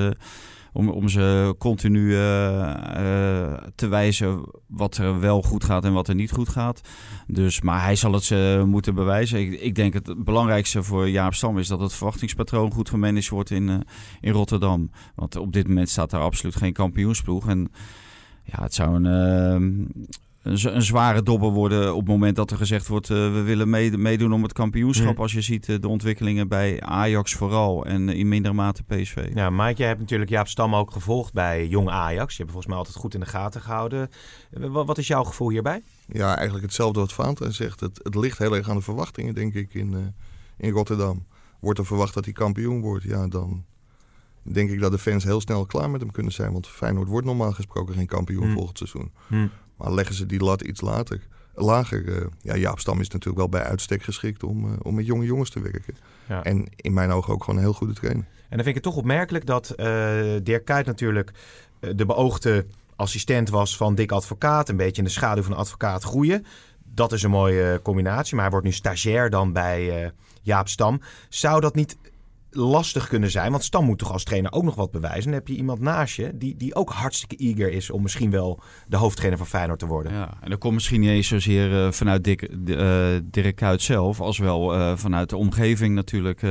Eh, 0.79 0.85
om, 0.85 0.89
om 0.89 1.09
ze 1.09 1.55
continu 1.59 2.15
eh, 2.15 2.71
eh, 2.71 3.63
te 3.75 3.89
wijzen 3.89 4.45
wat 4.67 4.97
er 4.97 5.21
wel 5.21 5.43
goed 5.43 5.65
gaat 5.65 5.85
en 5.85 5.93
wat 5.93 6.09
er 6.09 6.15
niet 6.15 6.31
goed 6.31 6.49
gaat. 6.49 6.81
Dus, 7.27 7.61
maar 7.61 7.83
hij 7.83 7.97
zal 7.97 8.13
het 8.13 8.23
ze 8.23 8.65
moeten 8.67 8.95
bewijzen. 8.95 9.41
Ik, 9.41 9.61
ik 9.61 9.75
denk 9.75 9.95
het 9.95 10.25
belangrijkste 10.25 10.83
voor 10.83 11.09
Jaap 11.09 11.35
Stam 11.35 11.59
is 11.59 11.69
dat 11.69 11.81
het 11.81 11.95
verwachtingspatroon 11.95 12.73
goed 12.73 12.89
gemanaged 12.89 13.29
wordt 13.29 13.51
in, 13.51 13.69
eh, 13.69 13.77
in 14.21 14.33
Rotterdam. 14.33 14.91
Want 15.15 15.37
op 15.37 15.53
dit 15.53 15.69
moment 15.69 15.89
staat 15.89 16.11
daar 16.11 16.21
absoluut 16.21 16.57
geen 16.57 16.73
kampioensploeg. 16.73 17.49
En 17.49 17.73
ja, 18.45 18.63
het 18.63 18.75
zou 18.75 19.05
een, 19.05 19.93
een, 20.43 20.83
zware 20.83 21.23
dobber 21.23 21.51
worden 21.51 21.95
op 21.95 22.01
het 22.01 22.09
moment 22.09 22.37
dat 22.37 22.51
er 22.51 22.57
gezegd 22.57 22.87
wordt... 22.89 23.11
eh, 23.11 23.17
we 23.17 23.43
willen 23.43 23.71
mee- 23.71 23.97
meedoen 23.99 24.33
om 24.33 24.43
het 24.43 24.53
kampioenschap. 24.53 25.15
Hmm. 25.15 25.23
Als 25.23 25.33
je 25.33 25.41
ziet 25.41 25.69
eh, 25.69 25.77
de 25.81 25.89
ontwikkelingen 25.89 26.49
bij 26.49 26.81
Ajax 26.81 27.35
vooral 27.35 27.85
en 27.87 28.09
in 28.09 28.29
mindere 28.29 28.55
mate 28.55 28.83
PSV. 28.83 29.31
Ja, 29.35 29.51
Mike, 29.51 29.75
jij 29.79 29.87
hebt 29.87 30.01
natuurlijk 30.01 30.31
Jaap 30.31 30.49
Stam 30.49 30.75
ook 30.75 30.91
gevolgd 30.91 31.33
bij 31.33 31.67
Jong 31.67 31.89
Ajax. 31.89 32.31
Je 32.33 32.39
hebt 32.43 32.51
volgens 32.51 32.67
mij 32.67 32.77
altijd 32.77 32.97
goed 32.97 33.15
in 33.15 33.21
de 33.21 33.27
gaten 33.27 33.61
gehouden. 33.61 34.11
Eh, 34.51 34.69
Wat, 34.69 34.87
wat 34.87 34.99
is 34.99 35.07
jouw 35.07 35.25
gevoel 35.25 35.51
hierbij? 35.51 35.83
Ja, 36.07 36.35
eigenlijk 36.37 36.67
hetzelfde 36.67 37.01
wat 37.01 37.13
Vaanten 37.13 37.55
zegt. 37.55 37.81
Het, 37.81 38.01
het 38.03 38.15
ligt 38.15 38.39
heel 38.39 38.57
erg 38.57 38.69
aan 38.69 38.77
de 38.77 38.83
verwachtingen, 38.83 39.35
denk 39.35 39.55
ik, 39.55 39.75
in, 39.75 39.95
eh, 39.95 40.01
in 40.67 40.73
Rotterdam. 40.73 41.27
Wordt 41.61 41.79
er 41.79 41.87
verwacht 41.87 42.15
dat 42.15 42.25
hij 42.25 42.35
kampioen 42.35 42.81
wordt, 42.81 43.05
ja, 43.05 43.27
dan 43.29 43.65
denk 44.43 44.71
ik 44.71 44.81
dat 44.81 44.91
de 44.93 44.99
fans 44.99 45.25
heel 45.25 45.41
snel 45.41 45.67
klaar 45.67 45.91
met 45.91 46.01
hem 46.01 46.11
kunnen 46.11 46.33
zijn. 46.33 46.53
Want 46.53 46.67
Feyenoord 46.69 47.09
wordt 47.09 47.27
normaal 47.27 47.53
gesproken 47.53 47.95
geen 47.95 48.07
kampioen 48.07 48.43
Hmm. 48.45 48.53
volgend 48.55 48.79
seizoen. 48.79 49.13
Hm. 49.27 49.47
Maar 49.79 49.93
leggen 49.93 50.15
ze 50.15 50.27
die 50.27 50.41
lat 50.41 50.63
iets 50.63 50.81
later, 50.81 51.21
lager. 51.55 52.17
eh, 52.17 52.27
ja, 52.41 52.57
Jaap 52.57 52.79
Stam 52.79 53.01
is 53.01 53.09
natuurlijk 53.09 53.39
wel 53.39 53.49
bij 53.49 53.63
uitstek 53.63 54.03
geschikt 54.03 54.43
om, 54.43 54.65
eh, 54.65 54.73
om 54.83 54.95
met 54.95 55.07
jonge 55.07 55.25
jongens 55.25 55.51
te 55.51 55.61
werken. 55.61 55.97
Ja. 56.29 56.43
En 56.45 56.67
in 56.77 56.93
mijn 56.93 57.11
ogen 57.11 57.33
ook 57.33 57.45
gewoon 57.45 57.59
een 57.59 57.65
heel 57.67 57.75
goede 57.75 57.95
trainer. 57.95 58.25
En 58.25 58.57
dan 58.57 58.65
vind 58.65 58.77
ik 58.77 58.85
het 58.85 58.93
toch 58.93 58.97
opmerkelijk 58.97 59.47
dat 59.47 59.71
eh 59.71 59.87
Dirk 60.43 60.65
Kuyt 60.65 60.87
natuurlijk 60.87 61.33
de 61.81 62.07
beoogde 62.07 62.67
assistent 62.97 63.49
was 63.49 63.77
van 63.77 63.95
Dick 63.95 64.13
Advocaat. 64.13 64.69
Een 64.69 64.77
beetje 64.77 65.03
in 65.03 65.05
de 65.05 65.15
schaduw 65.15 65.43
van 65.43 65.53
de 65.53 65.59
advocaat 65.59 66.03
groeien. 66.03 66.47
Dat 66.95 67.13
is 67.13 67.23
een 67.23 67.31
mooie 67.31 67.81
combinatie. 67.83 68.35
Maar 68.35 68.43
hij 68.43 68.53
wordt 68.53 68.67
nu 68.67 68.73
stagiair 68.73 69.31
dan 69.31 69.53
bij 69.53 70.05
eh, 70.05 70.11
Jaap 70.43 70.69
Stam. 70.69 71.01
Zou 71.29 71.61
dat 71.61 71.75
niet 71.75 71.97
lastig 72.51 73.09
kunnen 73.09 73.31
zijn? 73.31 73.51
Want 73.51 73.65
Stam 73.65 73.85
moet 73.85 73.99
toch 73.99 74.13
als 74.13 74.25
trainer 74.25 74.53
ook 74.53 74.63
nog 74.63 74.75
wat 74.75 74.91
bewijzen. 74.91 75.25
Dan 75.25 75.33
heb 75.33 75.49
je 75.49 75.55
iemand 75.55 75.81
naast 75.81 76.17
je 76.17 76.31
die, 76.35 76.57
die 76.57 76.75
ook 76.75 76.91
hartstikke 76.91 77.37
eager 77.37 77.73
is 77.73 77.91
om 77.91 78.03
misschien 78.03 78.31
wel 78.31 78.61
de 78.87 78.97
hoofdtrainer 78.97 79.39
van 79.39 79.47
Feyenoord 79.47 79.79
te 79.79 79.87
worden. 79.87 80.13
Ja, 80.13 80.39
en 80.41 80.51
dat 80.51 80.59
komt 80.59 80.75
misschien 80.75 81.01
niet 81.01 81.11
eens 81.11 81.29
zozeer 81.29 81.85
eh, 81.85 81.93
vanuit 81.93 82.27
eh, 82.27 82.37
Dirk 83.25 83.57
Kuyt 83.57 83.83
zelf, 83.83 84.21
als 84.21 84.39
wel 84.39 84.75
eh, 84.75 84.97
vanuit 84.97 85.31
de 85.31 85.37
omgeving 85.37 85.95
natuurlijk. 85.95 86.43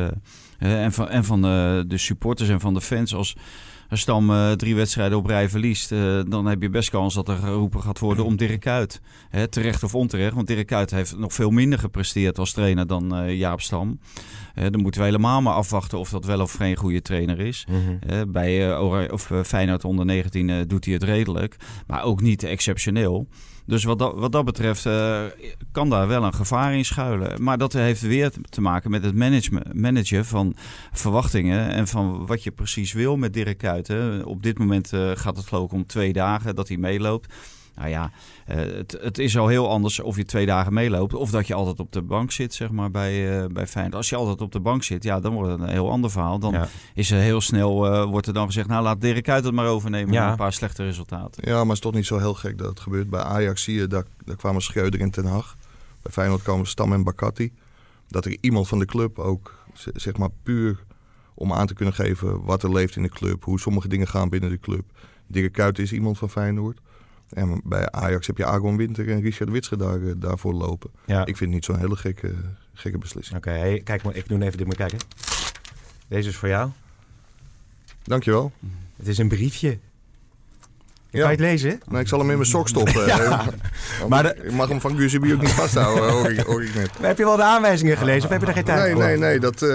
en 0.58 0.92
van, 0.92 1.10
en 1.10 1.24
van 1.24 1.42
de 1.88 1.98
supporters 1.98 2.50
en 2.50 2.60
van 2.60 2.74
de 2.74 2.82
fans. 2.82 3.16
Als 3.16 3.36
een 3.88 3.98
stam 3.98 4.30
eh, 4.30 4.52
drie 4.52 4.76
wedstrijden 4.76 5.18
op 5.18 5.26
rij 5.26 5.50
verliest, 5.50 5.92
eh, 5.92 6.20
dan 6.28 6.46
heb 6.46 6.62
je 6.62 6.70
best 6.70 6.90
kans 6.90 7.14
dat 7.14 7.28
er 7.28 7.36
geroepen 7.36 7.82
gaat 7.82 8.00
worden 8.00 8.26
om 8.26 8.36
Dirk 8.36 8.60
Kuyt. 8.60 9.02
Hè, 9.30 9.48
terecht 9.48 9.84
of 9.84 9.96
onterecht, 9.96 10.34
want 10.34 10.48
Dirk 10.48 10.68
Kuyt 10.68 10.92
heeft 10.92 11.18
nog 11.18 11.34
veel 11.34 11.50
minder 11.50 11.80
gepresteerd 11.80 12.40
als 12.40 12.52
trainer 12.52 12.88
dan 12.88 13.16
eh, 13.16 13.38
Jaap 13.38 13.62
Stam. 13.62 14.00
Dan 14.72 14.82
moeten 14.82 15.02
we 15.02 15.08
helemaal 15.08 15.42
maar 15.42 15.54
afwachten 15.54 16.00
of 16.00 16.10
dat 16.10 16.26
wel 16.26 16.42
of 16.42 16.52
geen 16.52 16.76
goede 16.76 17.02
trainer 17.02 17.40
is. 17.40 17.68
Mhm. 17.70 18.32
Bij 18.32 18.78
of, 19.12 19.32
Feyenoord 19.46 19.84
onder 19.84 20.06
19 20.06 20.50
eh, 20.50 20.56
doet 20.68 20.86
hij 20.86 20.94
het 20.94 21.04
redelijk, 21.04 21.56
maar 21.88 22.04
ook 22.04 22.22
niet 22.22 22.44
exceptioneel. 22.44 23.28
Dus 23.68 23.84
wat 23.84 24.00
dat, 24.00 24.14
wat 24.16 24.32
dat 24.32 24.46
betreft 24.46 24.86
eh, 24.86 25.24
kan 25.72 25.90
daar 25.90 26.08
wel 26.08 26.24
een 26.24 26.34
gevaar 26.34 26.76
in 26.76 26.86
schuilen. 26.86 27.44
Maar 27.44 27.58
dat 27.58 27.74
heeft 27.74 28.02
weer 28.02 28.32
te 28.50 28.62
maken 28.62 28.92
met 28.92 29.04
het 29.04 29.16
management, 29.16 29.74
managen 29.74 30.26
van 30.26 30.56
verwachtingen 30.92 31.70
en 31.70 31.88
van 31.88 32.26
wat 32.26 32.44
je 32.44 32.52
precies 32.52 32.94
wil 32.94 33.18
met 33.18 33.34
Dirk 33.34 33.58
Kuyt. 33.58 33.88
hè. 33.88 34.20
Op 34.20 34.44
dit 34.44 34.60
moment 34.60 34.94
eh, 34.94 35.12
gaat 35.14 35.38
het 35.38 35.48
geloof 35.48 35.66
ik 35.66 35.72
om 35.72 35.86
twee 35.86 36.14
dagen 36.14 36.56
dat 36.56 36.68
hij 36.68 36.78
meeloopt. 36.78 37.34
Nou 37.78 37.90
ja, 37.90 38.12
eh, 38.46 38.56
het, 38.58 38.98
het 39.02 39.18
is 39.18 39.38
al 39.38 39.48
heel 39.48 39.70
anders 39.70 40.00
of 40.00 40.16
je 40.16 40.26
twee 40.26 40.46
dagen 40.46 40.74
meeloopt 40.74 41.14
of 41.14 41.30
dat 41.32 41.48
je 41.48 41.54
altijd 41.54 41.80
op 41.80 41.92
de 41.92 42.02
bank 42.02 42.32
zit, 42.32 42.54
zeg 42.54 42.72
maar, 42.72 42.92
bij, 42.92 43.40
eh 43.42 43.46
bij 43.52 43.68
Feyenoord. 43.68 43.96
Als 43.96 44.10
je 44.10 44.16
altijd 44.16 44.42
op 44.42 44.52
de 44.52 44.60
bank 44.60 44.84
zit, 44.84 45.04
ja, 45.04 45.20
dan 45.20 45.34
wordt 45.34 45.52
het 45.52 45.60
een 45.62 45.70
heel 45.70 45.90
ander 45.92 46.12
verhaal. 46.12 46.40
Dan 46.40 46.52
Ja. 46.54 46.68
is 46.94 47.12
er 47.12 47.20
heel 47.20 47.42
snel, 47.42 47.86
eh, 47.92 48.04
wordt 48.10 48.28
er 48.28 48.34
dan 48.34 48.46
gezegd, 48.46 48.68
nou 48.68 48.84
laat 48.84 49.02
Dirk 49.02 49.24
Kuyt 49.24 49.44
het 49.44 49.54
maar 49.54 49.68
overnemen 49.68 50.14
Ja. 50.14 50.22
met 50.22 50.32
een 50.32 50.38
paar 50.38 50.54
slechte 50.54 50.84
resultaten. 50.84 51.44
Ja, 51.46 51.54
maar 51.58 51.64
het 51.66 51.72
is 51.74 51.80
toch 51.80 51.94
niet 51.94 52.06
zo 52.06 52.18
heel 52.18 52.34
gek 52.34 52.58
dat 52.58 52.70
het 52.70 52.80
gebeurt. 52.80 53.10
Bij 53.10 53.22
Ajax 53.22 53.64
zie 53.64 53.76
je, 53.76 53.88
daar, 53.88 54.06
daar 54.26 54.36
kwamen 54.36 54.62
Schreuder 54.62 55.00
en 55.02 55.10
Ten 55.12 55.26
Hag. 55.26 55.56
Bij 56.02 56.12
Feyenoord 56.12 56.42
komen 56.42 56.68
Stam 56.68 56.94
en 56.94 57.04
Bakati. 57.04 57.54
Dat 58.08 58.26
er 58.26 58.38
iemand 58.42 58.68
van 58.68 58.80
de 58.80 58.86
club 58.86 59.20
ook, 59.20 59.54
zeg 59.94 60.18
maar 60.18 60.30
puur 60.44 60.84
om 61.34 61.54
aan 61.54 61.68
te 61.68 61.74
kunnen 61.74 61.94
geven 61.94 62.44
wat 62.44 62.64
er 62.64 62.72
leeft 62.74 62.96
in 62.96 63.02
de 63.04 63.10
club. 63.10 63.44
Hoe 63.44 63.60
sommige 63.60 63.88
dingen 63.88 64.08
gaan 64.08 64.30
binnen 64.30 64.50
de 64.50 64.60
club. 64.60 64.84
Dirk 65.28 65.52
Kuyt 65.54 65.80
is 65.80 65.94
iemand 65.94 66.18
van 66.18 66.30
Feyenoord. 66.30 66.80
En 67.30 67.62
bij 67.64 67.92
Ajax 67.92 68.28
heb 68.28 68.38
je 68.38 68.46
Aaron 68.46 68.78
Winter 68.78 69.10
en 69.10 69.22
Richard 69.22 69.50
Witsche 69.50 69.78
daar, 69.78 70.02
eh, 70.02 70.14
daarvoor 70.18 70.54
lopen. 70.54 70.90
Ja. 71.06 71.20
Ik 71.20 71.38
vind 71.38 71.40
het 71.40 71.50
niet 71.50 71.66
zo'n 71.66 71.80
hele 71.80 71.96
gekke, 71.96 72.34
gekke 72.74 72.98
beslissing. 72.98 73.38
Oké, 73.38 73.50
hey, 73.50 73.82
kijk 73.84 74.04
maar. 74.04 74.16
Ik 74.16 74.28
doe 74.28 74.44
even 74.44 74.58
dit 74.58 74.68
maar 74.68 74.76
kijken. 74.76 75.00
Deze 76.08 76.30
is 76.30 76.36
voor 76.36 76.50
jou. 76.50 76.70
Dankjewel. 78.04 78.52
Het 78.96 79.08
is 79.08 79.18
een 79.18 79.28
briefje. 79.28 79.80
Ja. 81.12 81.20
Kan 81.22 81.32
je 81.32 81.36
het 81.38 81.46
lezen? 81.46 81.80
Nou, 81.88 82.00
ik 82.02 82.08
zal 82.08 82.20
hem 82.20 82.30
in 82.30 82.36
mijn 82.38 82.50
sok 82.50 82.68
stoppen. 82.68 83.06
Ja. 83.18 83.46
Maar 84.10 84.24
de- 84.24 84.36
Ik 84.44 84.52
mag 84.52 84.68
hem 84.70 84.82
van 84.82 84.98
Guzebi 84.98 85.34
ook 85.34 85.42
niet 85.42 85.52
vasthouden, 85.52 86.10
hoor 86.12 86.32
ik, 86.32 86.40
hoor 86.40 86.64
ik 86.64 86.76
net. 86.76 86.90
Maar 87.00 87.08
heb 87.08 87.18
je 87.18 87.24
wel 87.24 87.36
de 87.36 87.44
aanwijzingen 87.44 87.98
gelezen 87.98 88.24
of 88.24 88.30
heb 88.30 88.42
je 88.42 88.48
er 88.48 88.54
geen 88.54 88.64
tijd 88.64 88.84
Nee, 88.84 88.92
voor? 88.94 89.04
nee, 89.04 89.18
nee. 89.18 89.40
Dat, 89.40 89.62
eh, 89.62 89.70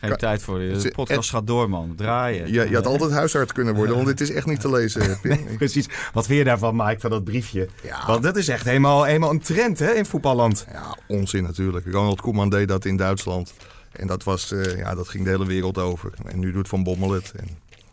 Geen 0.00 0.08
Kan- 0.08 0.16
tijd 0.18 0.42
voor 0.42 0.58
De 0.58 0.92
podcast 0.94 1.30
gaat 1.30 1.46
door, 1.46 1.68
man. 1.70 1.92
Draaien. 1.96 2.52
je, 2.52 2.68
je 2.68 2.74
had 2.74 2.86
altijd 2.86 3.10
huisarts 3.10 3.52
kunnen 3.52 3.74
worden, 3.74 3.94
want 3.94 4.06
dit 4.06 4.20
is 4.20 4.30
echt 4.32 4.46
niet 4.46 4.60
te 4.60 4.70
lezen, 4.70 5.18
Pim. 5.22 5.44
Precies. 5.58 5.86
Wat 6.12 6.26
vind 6.26 6.38
je 6.38 6.44
daarvan, 6.44 6.76
Mike, 6.76 7.00
van 7.00 7.10
dat 7.10 7.24
briefje? 7.24 7.68
Ja. 7.82 8.06
Want 8.06 8.22
dat 8.22 8.36
is 8.36 8.48
echt 8.48 8.64
helemaal, 8.64 9.04
helemaal 9.04 9.30
een 9.30 9.40
trend 9.40 9.78
hè, 9.78 9.90
in 9.92 10.06
voetballand. 10.06 10.66
Ja, 10.72 10.96
onzin 11.06 11.42
natuurlijk. 11.42 11.86
Ronald 11.90 12.20
Koeman 12.20 12.48
deed 12.50 12.68
dat 12.68 12.84
in 12.84 12.96
Duitsland. 12.96 13.54
En 13.92 14.06
dat, 14.06 14.24
was, 14.24 14.52
eh, 14.52 14.78
ja, 14.78 14.94
dat 14.94 15.08
ging 15.08 15.24
de 15.24 15.30
hele 15.30 15.46
wereld 15.46 15.78
over. 15.78 16.10
En 16.26 16.38
nu 16.38 16.52
doet 16.52 16.68
Van 16.68 16.82
Bommel 16.82 17.10
het. 17.12 17.32
En 17.36 17.48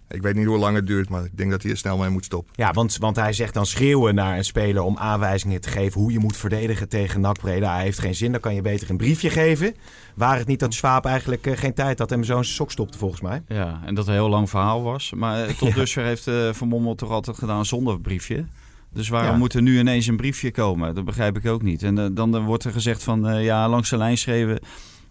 ik 0.10 0.22
weet 0.22 0.36
niet 0.36 0.46
hoe 0.46 0.58
lang 0.58 0.76
het 0.76 0.88
duurt, 0.88 1.10
maar 1.10 1.26
ik 1.26 1.38
denk 1.38 1.52
dat 1.52 1.62
hij 1.62 1.72
er 1.72 1.78
snel 1.78 1.98
mee 1.98 2.10
moet 2.10 2.26
stoppen. 2.26 2.54
Ja, 2.56 2.72
want, 2.72 2.98
want 2.98 3.16
hij 3.16 3.34
zegt 3.34 3.54
dan 3.54 3.66
schreeuwen 3.66 4.16
naar 4.16 4.38
een 4.38 4.44
speler 4.46 4.82
om 4.84 4.98
aanwijzingen 4.98 5.62
te 5.62 5.70
geven 5.70 6.02
hoe 6.02 6.12
je 6.12 6.20
moet 6.20 6.38
verdedigen 6.38 6.90
tegen 6.90 7.22
NAC 7.22 7.40
Breda. 7.40 7.74
Hij 7.74 7.84
heeft 7.84 8.00
geen 8.00 8.16
zin, 8.16 8.32
dan 8.32 8.42
kan 8.42 8.56
je 8.56 8.62
beter 8.62 8.90
een 8.90 8.98
briefje 8.98 9.30
geven. 9.30 9.74
Waar 10.16 10.38
het 10.38 10.48
niet 10.48 10.60
dat 10.60 10.74
Swaap 10.74 11.06
eigenlijk 11.06 11.48
eh, 11.48 11.58
geen 11.58 11.74
tijd 11.74 12.00
had 12.00 12.12
en 12.12 12.16
hem 12.16 12.24
zo 12.26 12.38
in 12.38 12.44
zijn 12.44 12.56
sok 12.56 12.72
stopte 12.72 12.98
volgens 12.98 13.22
mij. 13.22 13.42
Ja, 13.48 13.82
en 13.86 13.96
dat 13.96 14.08
een 14.08 14.14
heel 14.14 14.30
lang 14.30 14.50
verhaal 14.50 14.84
was. 14.84 15.12
Maar 15.16 15.44
eh, 15.46 15.54
tot 15.54 15.68
Ja. 15.74 15.76
dusver 15.76 16.04
heeft 16.04 16.28
eh 16.28 16.50
Van 16.54 16.70
Bommel 16.70 16.96
toch 16.96 17.10
altijd 17.12 17.38
gedaan 17.38 17.66
zonder 17.66 18.00
briefje. 18.02 18.46
Dus 18.94 19.10
waarom 19.10 19.32
Ja. 19.32 19.38
moet 19.38 19.54
er 19.54 19.62
nu 19.62 19.80
ineens 19.80 20.08
een 20.08 20.18
briefje 20.18 20.52
komen? 20.52 20.96
Dat 20.96 21.06
begrijp 21.06 21.38
ik 21.38 21.46
ook 21.48 21.62
niet. 21.62 21.84
En 21.84 22.14
dan 22.14 22.36
eh, 22.36 22.46
wordt 22.46 22.64
er 22.64 22.72
gezegd 22.72 23.04
van, 23.04 23.28
eh, 23.28 23.44
ja, 23.44 23.70
langs 23.70 23.90
de 23.90 23.98
lijn 23.98 24.18
schreven 24.18 24.60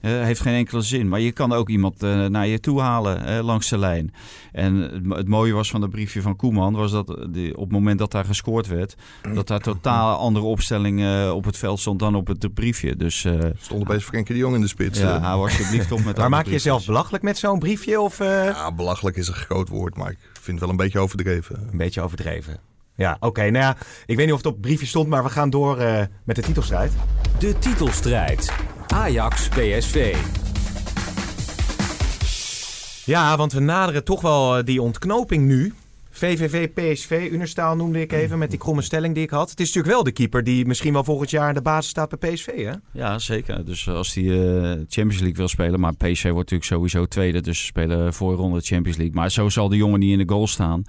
eh, 0.05 0.23
heeft 0.23 0.41
geen 0.41 0.55
enkele 0.55 0.81
zin. 0.83 1.09
Maar 1.09 1.21
je 1.21 1.33
kan 1.33 1.53
ook 1.53 1.69
iemand 1.69 2.03
eh, 2.03 2.27
naar 2.27 2.47
je 2.47 2.61
toe 2.61 2.81
halen 2.81 3.27
eh, 3.27 3.45
langs 3.45 3.69
de 3.69 3.79
lijn. 3.79 4.15
En 4.53 4.75
het, 4.75 5.05
mo- 5.05 5.17
het 5.17 5.29
mooie 5.29 5.53
was 5.53 5.71
van 5.71 5.83
het 5.83 5.91
briefje 5.91 6.23
van 6.23 6.37
Koeman... 6.37 6.75
was 6.75 6.91
dat 6.91 7.17
die, 7.31 7.57
op 7.57 7.63
het 7.63 7.73
moment 7.73 7.99
dat 7.99 8.11
daar 8.11 8.25
gescoord 8.25 8.67
werd... 8.67 8.95
dat 9.35 9.47
daar 9.47 9.61
totaal 9.61 10.17
andere 10.17 10.45
opstelling 10.47 11.03
eh, 11.03 11.33
op 11.35 11.45
het 11.45 11.57
veld 11.59 11.81
stond 11.81 11.99
dan 11.99 12.15
op 12.15 12.27
het 12.27 12.55
briefje. 12.55 12.97
Dus 12.97 13.25
eh, 13.25 13.39
Stond 13.61 13.81
opeens 13.81 14.05
Frenkie 14.05 14.35
de 14.35 14.41
Jong 14.41 14.55
in 14.55 14.61
de 14.61 14.69
spits. 14.69 14.99
ja, 14.99 15.21
hou 15.21 15.43
alsjeblieft 15.43 15.93
op 15.93 16.05
met 16.05 16.17
Maar 16.25 16.31
maak 16.31 16.45
je 16.45 16.51
jezelf 16.51 16.87
belachelijk 16.87 17.23
met 17.25 17.39
zo'n 17.39 17.59
briefje 17.59 18.01
of 18.01 18.21
eh, 18.21 18.45
ja, 18.45 18.73
belachelijk 18.73 19.17
is 19.17 19.29
een 19.29 19.35
groot 19.35 19.69
woord, 19.69 19.97
maar 19.97 20.11
ik 20.11 20.19
vind 20.33 20.47
het 20.47 20.61
wel 20.61 20.69
een 20.69 20.77
beetje 20.77 20.99
overdreven. 20.99 21.69
een 21.73 21.79
beetje 21.79 22.01
overdreven? 22.03 22.57
Ja, 22.97 23.17
oké. 23.21 23.41
nou 23.41 23.65
ja, 23.65 23.77
ik 24.07 24.17
weet 24.17 24.25
niet 24.25 24.31
of 24.35 24.37
het 24.37 24.47
op 24.47 24.53
het 24.53 24.61
briefje 24.63 24.87
stond, 24.87 25.09
maar 25.09 25.23
we 25.25 25.31
gaan 25.31 25.51
door 25.51 25.79
eh, 25.79 26.03
met 26.25 26.37
de 26.37 26.43
titelstrijd. 26.43 26.93
De 27.39 27.59
titelstrijd. 27.59 28.53
Ajax 28.95 29.49
PSV. 29.49 30.17
Ja, 33.05 33.37
want 33.37 33.53
we 33.53 33.61
naderen 33.61 34.05
toch 34.05 34.21
wel 34.21 34.57
eh, 34.57 34.65
die 34.65 34.83
ontknoping 34.83 35.47
nu. 35.47 35.73
VVV, 36.11 36.69
PSV, 36.69 37.29
Unerstaal 37.33 37.77
noemde 37.77 38.01
ik 38.01 38.13
even 38.13 38.39
met 38.39 38.51
die 38.51 38.59
kromme 38.59 38.83
stelling 38.83 39.15
die 39.15 39.23
ik 39.23 39.31
had. 39.31 39.51
Het 39.51 39.61
is 39.61 39.67
natuurlijk 39.67 39.95
wel 39.95 40.05
de 40.05 40.13
keeper 40.13 40.45
die 40.45 40.67
misschien 40.67 40.93
wel 40.93 41.05
volgend 41.05 41.31
jaar 41.31 41.49
in 41.49 41.55
de 41.55 41.63
basis 41.63 41.91
staat 41.91 42.19
bij 42.19 42.33
PSV, 42.33 42.65
hè? 42.65 42.73
Ja, 42.93 43.19
zeker. 43.19 43.65
Dus 43.65 43.89
als 43.89 44.15
hij 44.15 44.25
eh, 44.25 44.71
Champions 44.71 45.19
League 45.19 45.37
wil 45.37 45.49
spelen, 45.49 45.81
maar 45.81 45.95
PSV 45.95 46.23
wordt 46.23 46.51
natuurlijk 46.51 46.65
sowieso 46.65 47.07
tweede, 47.07 47.41
dus 47.41 47.59
ze 47.59 47.65
spelen 47.65 48.15
voorronde 48.15 48.61
Champions 48.61 48.97
League. 48.97 49.15
Maar 49.15 49.31
zo 49.31 49.49
zal 49.49 49.69
de 49.69 49.77
jongen 49.77 50.01
niet 50.01 50.13
in 50.13 50.27
de 50.27 50.33
goal 50.33 50.47
staan. 50.47 50.85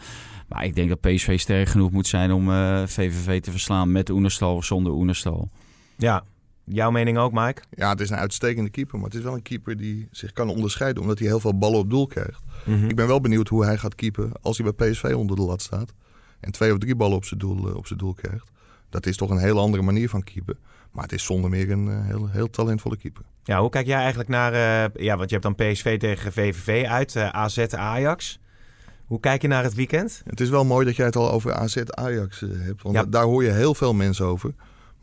Maar 0.48 0.66
ik 0.66 0.76
denk 0.76 0.90
dat 0.90 1.02
PSV 1.02 1.40
sterk 1.40 1.68
genoeg 1.68 1.92
moet 1.92 2.08
zijn 2.08 2.32
om 2.32 2.52
eh, 2.52 2.82
VVV 2.86 3.42
te 3.42 3.52
verslaan 3.52 3.92
met 3.92 4.10
Oenerstal 4.10 4.56
of 4.56 4.66
zonder 4.66 4.94
Oenerstal. 4.94 5.50
Ja, 5.98 6.24
jouw 6.66 6.92
mening 6.92 7.18
ook, 7.18 7.32
Mike? 7.32 7.62
Ja, 7.76 7.90
het 7.90 8.00
is 8.00 8.10
een 8.10 8.18
uitstekende 8.18 8.70
keeper, 8.70 8.96
maar 9.00 9.06
het 9.10 9.18
is 9.18 9.24
wel 9.24 9.34
een 9.34 9.42
keeper 9.42 9.78
die 9.78 10.08
zich 10.12 10.32
kan 10.32 10.50
onderscheiden 10.50 11.02
omdat 11.02 11.20
hij 11.20 11.28
heel 11.28 11.40
veel 11.40 11.58
ballen 11.58 11.80
op 11.80 11.90
doel 11.90 12.08
krijgt. 12.08 12.42
Mhm. 12.66 12.86
Ik 12.90 12.96
ben 12.96 13.08
wel 13.08 13.22
benieuwd 13.22 13.48
hoe 13.48 13.66
hij 13.66 13.78
gaat 13.78 13.96
keepen 13.96 14.32
als 14.42 14.58
hij 14.58 14.74
bij 14.74 14.90
PSV 14.90 15.14
onder 15.18 15.36
de 15.36 15.42
lat 15.42 15.62
staat. 15.62 15.94
En 16.40 16.52
twee 16.52 16.72
of 16.74 16.78
drie 16.78 16.96
ballen 16.96 17.16
op 17.18 17.26
zijn 17.26 17.40
doel, 17.40 17.68
eh, 17.70 17.76
op 17.76 17.88
zijn 17.88 18.00
doel 18.00 18.14
krijgt. 18.14 18.52
Dat 18.90 19.06
is 19.06 19.18
toch 19.18 19.30
een 19.30 19.38
hele 19.38 19.60
andere 19.60 19.84
manier 19.84 20.10
van 20.10 20.24
keepen. 20.24 20.58
Maar 20.92 21.04
het 21.04 21.14
is 21.14 21.24
zonder 21.24 21.50
meer 21.50 21.72
een 21.72 21.90
eh, 21.90 22.06
heel, 22.06 22.30
heel 22.30 22.50
talentvolle 22.50 22.98
keeper. 22.98 23.24
Ja, 23.44 23.60
hoe 23.60 23.70
kijk 23.70 23.86
jij 23.86 24.00
eigenlijk 24.00 24.30
naar... 24.30 24.54
eh, 24.54 25.04
ja, 25.04 25.18
want 25.18 25.30
je 25.30 25.38
hebt 25.40 25.56
dan 25.58 25.68
PSV 25.72 26.00
tegen 26.00 26.32
VVV 26.34 26.86
uit, 26.88 27.16
AZ 27.18 27.58
Ajax. 27.74 28.40
Hoe 29.06 29.20
kijk 29.20 29.42
je 29.42 29.48
naar 29.48 29.64
het 29.64 29.74
weekend? 29.74 30.22
Het 30.26 30.40
is 30.40 30.50
wel 30.50 30.66
mooi 30.66 30.86
dat 30.86 30.96
jij 30.96 31.06
het 31.06 31.16
al 31.16 31.32
over 31.32 31.54
AZ 31.54 31.78
Ajax 31.86 32.40
hebt. 32.40 32.82
Want 32.82 32.96
Ja. 32.96 33.04
daar 33.06 33.24
hoor 33.24 33.44
je 33.44 33.52
heel 33.52 33.76
veel 33.76 33.94
mensen 33.94 34.26
over. 34.26 34.54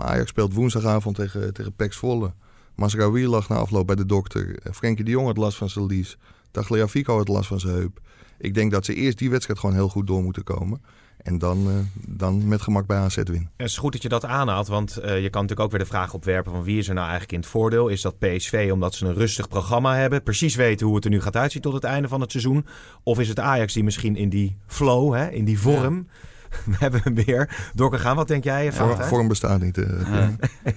Ajax 0.03 0.29
speelt 0.29 0.55
woensdagavond 0.55 1.17
tegen, 1.17 1.53
tegen 1.53 1.75
PEC 1.75 1.93
Zwolle. 1.93 2.33
Masraoui 2.75 3.27
lag 3.27 3.49
na 3.49 3.57
afloop 3.57 3.87
bij 3.87 3.97
de 3.97 4.07
dokter. 4.07 4.59
Eh, 4.59 4.73
Frenkie 4.73 5.05
de 5.05 5.11
Jong 5.11 5.27
had 5.27 5.37
last 5.37 5.57
van 5.57 5.71
zijn 5.71 5.87
lies. 5.87 6.19
Tagliafico 6.51 7.17
had 7.17 7.29
last 7.29 7.49
van 7.49 7.61
zijn 7.61 7.75
heup. 7.75 8.01
Ik 8.39 8.55
denk 8.55 8.71
dat 8.71 8.85
ze 8.85 8.95
eerst 8.95 9.19
die 9.19 9.31
wedstrijd 9.31 9.59
gewoon 9.59 9.75
heel 9.75 9.89
goed 9.89 10.07
door 10.07 10.23
moeten 10.23 10.45
komen. 10.45 10.83
En 11.17 11.39
dan, 11.39 11.69
uh, 11.69 11.75
dan 12.09 12.49
met 12.49 12.63
gemak 12.63 12.87
bij 12.87 12.97
AZ 12.97 13.17
winnen. 13.17 13.51
Het 13.57 13.69
is 13.69 13.79
goed 13.79 13.93
dat 13.93 14.03
je 14.03 14.09
dat 14.09 14.25
aanhaalt, 14.25 14.69
want 14.69 14.99
uh, 14.99 15.23
je 15.23 15.31
kan 15.31 15.43
natuurlijk 15.43 15.61
ook 15.61 15.71
weer 15.71 15.79
de 15.79 15.87
vraag 15.87 16.15
opwerpen 16.15 16.53
van 16.53 16.63
wie 16.63 16.79
is 16.79 16.89
er 16.89 16.95
nou 16.95 17.09
eigenlijk 17.09 17.33
in 17.33 17.41
het 17.41 17.49
voordeel? 17.49 17.89
Is 17.89 18.01
dat 18.01 18.19
PSV 18.19 18.71
omdat 18.73 18.95
ze 18.95 19.07
een 19.07 19.15
rustig 19.15 19.49
programma 19.49 19.97
hebben, 19.97 20.23
precies 20.23 20.55
weten 20.55 20.87
hoe 20.87 20.95
het 20.95 21.05
er 21.05 21.11
nu 21.11 21.21
gaat 21.21 21.37
uitzien 21.37 21.63
tot 21.63 21.73
het 21.73 21.85
einde 21.85 22.09
van 22.09 22.21
het 22.21 22.31
seizoen? 22.31 22.67
Of 23.03 23.19
is 23.19 23.29
het 23.29 23.39
Ajax 23.39 23.73
die 23.73 23.85
misschien 23.85 24.17
in 24.17 24.29
die 24.29 24.57
flow, 24.67 25.15
hè, 25.15 25.31
in 25.31 25.45
die 25.45 25.59
vorm... 25.59 25.97
Ja 25.97 26.31
we 26.73 26.77
hebben 26.79 27.01
hem 27.05 27.15
weer 27.15 27.71
doorgegaan. 27.75 28.17
Wat 28.17 28.29
denk 28.29 28.45
jij? 28.45 28.73
Vorm, 28.73 29.03
vorm 29.03 29.29
bestaat 29.29 29.61
niet. 29.61 29.79
Uh, 29.79 29.87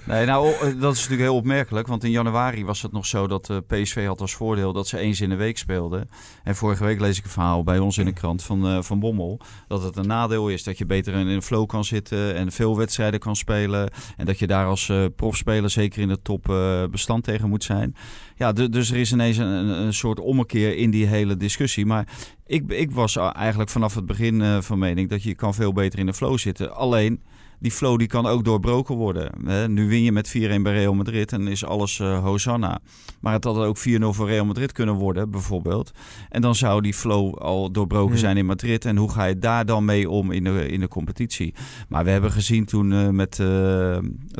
nee, 0.04 0.26
nou, 0.26 0.50
dat 0.60 0.92
is 0.92 0.98
natuurlijk 0.98 1.20
heel 1.20 1.36
opmerkelijk. 1.36 1.86
Want 1.86 2.04
in 2.04 2.10
januari 2.10 2.64
was 2.64 2.82
het 2.82 2.92
nog 2.92 3.06
zo 3.06 3.26
dat 3.26 3.48
uh, 3.50 3.56
PSV 3.66 4.06
had 4.06 4.20
als 4.20 4.34
voordeel 4.34 4.72
dat 4.72 4.88
ze 4.88 4.98
eens 4.98 5.20
in 5.20 5.28
de 5.28 5.36
week 5.36 5.58
speelden. 5.58 6.10
En 6.44 6.56
vorige 6.56 6.84
week 6.84 7.00
lees 7.00 7.18
ik 7.18 7.24
een 7.24 7.30
verhaal 7.30 7.62
bij 7.62 7.78
ons 7.78 7.98
in 7.98 8.04
de 8.04 8.12
krant 8.12 8.42
van, 8.42 8.66
uh, 8.66 8.82
van 8.82 9.00
Bommel. 9.00 9.40
Dat 9.68 9.82
het 9.82 9.96
een 9.96 10.06
nadeel 10.06 10.48
is 10.48 10.62
dat 10.62 10.78
je 10.78 10.86
beter 10.86 11.14
in 11.14 11.26
een 11.26 11.42
flow 11.42 11.66
kan 11.66 11.84
zitten 11.84 12.34
en 12.34 12.52
veel 12.52 12.76
wedstrijden 12.76 13.20
kan 13.20 13.36
spelen. 13.36 13.90
En 14.16 14.26
dat 14.26 14.38
je 14.38 14.46
daar 14.46 14.66
als 14.66 14.92
profspeler 15.16 15.70
zeker 15.70 16.02
in 16.02 16.08
de 16.08 16.22
top 16.22 16.44
bestand 16.90 17.24
tegen 17.24 17.48
moet 17.48 17.64
zijn. 17.64 17.96
Ja, 18.38 18.52
dus 18.52 18.90
er 18.90 18.96
is 18.96 19.12
ineens 19.12 19.36
een, 19.36 19.46
een, 19.46 19.94
soort 19.94 20.20
ommekeer 20.20 20.76
in 20.76 20.90
die 20.90 21.06
hele 21.06 21.36
discussie. 21.36 21.86
Maar 21.86 22.08
ik, 22.46 22.72
ik 22.72 22.90
was 22.90 23.16
eigenlijk 23.16 23.70
vanaf 23.70 23.94
het 23.94 24.06
begin 24.06 24.40
uh, 24.40 24.60
van 24.60 24.78
mening 24.78 25.08
dat 25.08 25.22
je 25.22 25.34
kan 25.34 25.54
veel 25.54 25.72
beter 25.72 25.98
in 25.98 26.06
de 26.06 26.14
flow 26.14 26.38
zitten. 26.38 26.76
Alleen, 26.76 27.22
die 27.58 27.70
flow 27.70 27.98
die 27.98 28.08
kan 28.08 28.26
ook 28.26 28.44
doorbroken 28.44 28.94
worden. 28.94 29.32
nu 29.74 29.88
win 29.88 30.02
je 30.02 30.12
met 30.12 30.28
4-1 30.28 30.40
bij 30.40 30.72
Real 30.72 30.94
Madrid 30.94 31.32
en 31.32 31.48
is 31.48 31.64
alles 31.64 31.98
uh, 31.98 32.22
Hosanna. 32.24 32.78
Maar 33.20 33.32
het 33.32 33.44
had 33.44 33.56
ook 33.56 33.78
4-0 33.78 33.82
voor 34.00 34.28
Real 34.28 34.44
Madrid 34.44 34.72
kunnen 34.72 34.94
worden, 34.94 35.30
bijvoorbeeld. 35.30 35.90
En 36.28 36.40
dan 36.40 36.54
zou 36.54 36.80
die 36.80 36.94
flow 36.94 37.34
al 37.34 37.72
doorbroken 37.72 38.10
hmm. 38.10 38.18
zijn 38.18 38.36
in 38.36 38.46
Madrid. 38.46 38.84
En 38.84 38.96
hoe 38.96 39.10
ga 39.10 39.24
je 39.24 39.38
daar 39.38 39.66
dan 39.66 39.84
mee 39.84 40.10
om 40.10 40.30
in 40.30 40.44
de, 40.44 40.68
in 40.68 40.80
de 40.80 40.88
competitie? 40.88 41.54
Maar 41.88 42.04
we 42.04 42.10
hebben 42.10 42.32
gezien 42.32 42.64
toen 42.64 42.92
uh, 42.92 43.08
met 43.08 43.42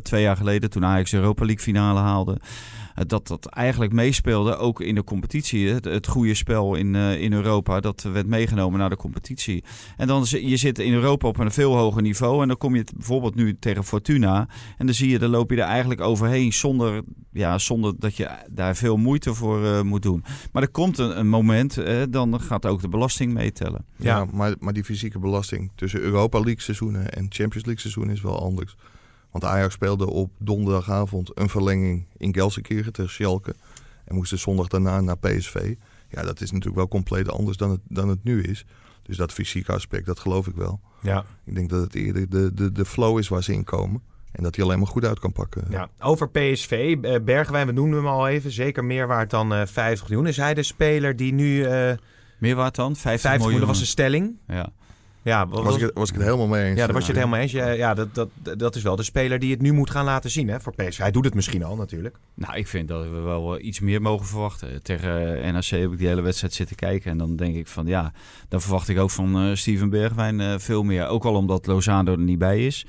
twee 0.03 0.23
jaar 0.23 0.37
geleden, 0.37 0.71
toen 0.71 0.85
Ajax 0.85 1.13
Europa 1.13 1.45
League 1.45 1.65
finale 1.65 2.01
haalde 2.01 2.41
dat 3.07 3.27
dat 3.27 3.47
eigenlijk 3.47 3.93
meespeelde, 3.93 4.57
ook 4.57 4.81
in 4.81 4.95
de 4.95 5.05
competitie. 5.05 5.69
Het, 5.69 5.85
het 5.85 6.07
goede 6.07 6.35
spel 6.35 6.75
in, 6.75 6.95
uh, 6.95 7.21
in 7.21 7.33
Europa, 7.33 7.81
dat 7.81 8.03
werd 8.03 8.27
meegenomen 8.27 8.79
naar 8.79 8.91
de 8.91 8.97
competitie. 8.97 9.65
En 9.97 10.07
dan 10.07 10.27
je 10.29 10.57
zit 10.57 10.79
in 10.79 10.93
Europa 10.93 11.29
op 11.29 11.39
een 11.39 11.51
veel 11.51 11.77
hoger 11.77 12.03
niveau. 12.03 12.43
En 12.43 12.49
dan 12.49 12.57
kom 12.57 12.75
je 12.75 12.85
bijvoorbeeld 12.97 13.35
nu 13.35 13.57
tegen 13.59 13.85
Fortuna. 13.85 14.49
En 14.79 14.87
dan 14.87 14.95
zie 14.95 15.09
je, 15.09 15.19
dan 15.19 15.31
loop 15.31 15.51
je 15.51 15.57
er 15.57 15.69
eigenlijk 15.69 16.01
overheen 16.01 16.53
zonder, 16.53 17.03
ja, 17.33 17.59
zonder 17.59 17.95
dat 17.99 18.17
je 18.17 18.29
daar 18.51 18.77
veel 18.77 18.97
moeite 18.97 19.35
voor 19.35 19.63
uh, 19.63 19.83
moet 19.83 20.03
doen. 20.03 20.25
Maar 20.53 20.63
er 20.63 20.71
komt 20.71 20.99
een, 20.99 21.19
een 21.19 21.29
moment, 21.29 21.79
eh, 21.79 22.03
dan 22.11 22.41
gaat 22.41 22.67
ook 22.67 22.81
de 22.81 22.89
belasting 22.89 23.33
meetellen. 23.33 23.85
Ja, 23.97 24.17
ja, 24.17 24.27
maar, 24.33 24.55
maar 24.59 24.73
die 24.73 24.85
fysieke 24.85 25.19
belasting 25.19 25.73
tussen 25.75 26.01
Europa 26.01 26.39
League 26.39 26.63
seizoenen 26.63 27.11
en 27.13 27.27
Champions 27.29 27.65
League 27.67 27.81
seizoenen 27.81 28.15
is 28.15 28.21
wel 28.21 28.43
anders. 28.43 28.77
Want 29.31 29.45
Ajax 29.45 29.75
speelde 29.75 30.11
op 30.11 30.31
donderdagavond 30.39 31.31
een 31.35 31.49
verlenging 31.49 32.07
in 32.17 32.35
Gelsenkirchen 32.35 32.93
tegen 32.93 33.11
Schalke. 33.11 33.55
En 34.05 34.15
moest 34.15 34.39
zondag 34.39 34.69
daarna 34.69 35.01
naar 35.01 35.19
PSV. 35.19 35.75
Ja, 36.11 36.23
dat 36.23 36.41
is 36.41 36.51
natuurlijk 36.51 36.77
wel 36.77 36.89
compleet 36.89 37.31
anders 37.31 37.57
dan 37.57 37.71
het, 37.71 37.81
dan 37.89 38.09
het 38.09 38.25
nu 38.25 38.43
is. 38.43 38.65
Dus 39.03 39.17
dat 39.17 39.33
fysieke 39.33 39.73
aspect, 39.73 40.07
dat 40.07 40.19
geloof 40.19 40.47
ik 40.47 40.55
wel. 40.55 40.81
Ja. 41.03 41.25
Ik 41.45 41.55
denk 41.55 41.71
dat 41.71 41.81
het 41.81 41.95
eerder 41.95 42.29
de, 42.29 42.55
de, 42.55 42.73
de 42.73 42.85
flow 42.85 43.19
is 43.19 43.29
waar 43.29 43.43
ze 43.43 43.53
in 43.53 43.65
komen. 43.65 44.03
En 44.33 44.43
dat 44.43 44.57
hij 44.57 44.65
alleen 44.65 44.79
maar 44.79 44.87
goed 44.87 45.05
uit 45.05 45.19
kan 45.19 45.33
pakken. 45.33 45.65
Ja, 45.71 45.89
over 45.99 46.31
PSV. 46.31 46.97
Eh, 47.03 47.21
Bergwijn, 47.23 47.67
we 47.67 47.73
noemden 47.73 47.99
hem 47.99 48.09
al 48.09 48.29
even. 48.29 48.51
Zeker 48.51 48.85
meer 48.85 49.07
waard 49.07 49.31
dan 49.31 49.53
uh, 49.53 49.61
eh, 49.61 49.69
50 49.69 50.09
miljoen. 50.09 50.27
Is 50.27 50.37
hij 50.37 50.55
de 50.55 50.63
speler 50.63 51.17
die 51.17 51.33
nu... 51.33 51.59
Uh, 51.59 51.93
meer 52.39 52.55
waard 52.55 52.75
dan? 52.75 52.97
50, 52.97 53.21
50 53.21 53.41
miljoen. 53.41 53.59
Dat 53.59 53.69
was 53.69 53.79
de 53.79 53.87
stelling. 53.87 54.39
Ja. 54.47 54.73
Ja, 55.27 55.47
was, 55.47 55.63
was, 55.63 55.77
ik, 55.77 55.91
was 55.95 56.09
ik 56.09 56.15
het 56.15 56.25
helemaal 56.25 56.47
mee 56.47 56.65
eens. 56.65 56.79
Ja, 56.79 56.85
daar 56.85 56.95
was 56.95 57.07
je 57.07 57.13
het 57.13 57.21
helemaal 57.21 57.41
eens. 57.41 57.53
Ja, 57.53 57.69
ja 57.69 57.95
dat, 57.95 58.15
dat, 58.15 58.29
dat 58.59 58.77
is 58.77 58.83
wel 58.83 58.97
de 58.97 59.03
speler 59.03 59.39
die 59.39 59.51
het 59.51 59.63
nu 59.63 59.73
moet 59.73 59.91
gaan 59.91 60.05
laten 60.05 60.31
zien 60.31 60.49
hè, 60.49 60.61
voor 60.61 60.75
PSV. 60.75 60.99
Hij 60.99 61.11
doet 61.11 61.25
het 61.25 61.35
misschien 61.35 61.65
al 61.65 61.77
natuurlijk. 61.77 62.17
Nou, 62.35 62.57
ik 62.57 62.67
vind 62.67 62.89
dat 62.89 63.05
we 63.05 63.21
wel 63.21 63.61
iets 63.61 63.81
meer 63.81 64.03
mogen 64.03 64.27
verwachten. 64.27 64.83
Tegen 64.83 65.53
NAC 65.53 65.65
heb 65.65 65.93
ik 65.93 65.99
die 65.99 66.09
hele 66.09 66.21
wedstrijd 66.21 66.55
zitten 66.55 66.77
kijken. 66.77 67.11
En 67.11 67.19
dan 67.19 67.37
denk 67.37 67.57
ik 67.57 67.67
van 67.67 67.87
ja, 67.87 68.13
dan 68.49 68.61
verwacht 68.61 68.89
ik 68.89 68.99
ook 68.99 69.11
van 69.11 69.47
uh, 69.47 69.55
Steven 69.55 69.91
Bergwijn 69.91 70.41
uh, 70.41 70.55
veel 70.59 70.83
meer. 70.83 71.07
Ook 71.07 71.25
al 71.25 71.35
omdat 71.35 71.67
Lozano 71.67 72.13
er 72.13 72.19
niet 72.19 72.39
bij 72.39 72.67
is 72.67 72.87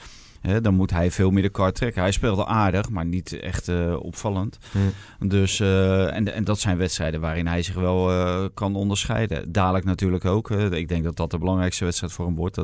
dan 0.61 0.73
moet 0.73 0.91
hij 0.91 1.11
veel 1.11 1.29
meer 1.29 1.43
de 1.43 1.49
kar 1.49 1.71
trekken. 1.71 2.01
Hij 2.01 2.11
speelde 2.11 2.45
aardig, 2.45 2.89
maar 2.89 3.05
niet 3.05 3.39
echt 3.39 3.67
uh, 3.67 3.95
opvallend. 3.99 4.57
Dus, 5.19 5.59
uh, 5.59 6.15
en, 6.15 6.33
en 6.33 6.43
dat 6.43 6.59
zijn 6.59 6.77
wedstrijden 6.77 7.21
waarin 7.21 7.47
hij 7.47 7.61
zich 7.61 7.75
wel 7.75 8.11
uh, 8.11 8.45
kan 8.53 8.75
onderscheiden. 8.75 9.51
Dadelijk 9.51 9.85
natuurlijk 9.85 10.25
ook. 10.25 10.51
ik 10.51 10.87
denk 10.87 11.03
dat 11.03 11.15
dat 11.15 11.31
de 11.31 11.37
belangrijkste 11.37 11.83
wedstrijd 11.83 12.13
voor 12.13 12.25
hem 12.25 12.35
wordt. 12.35 12.57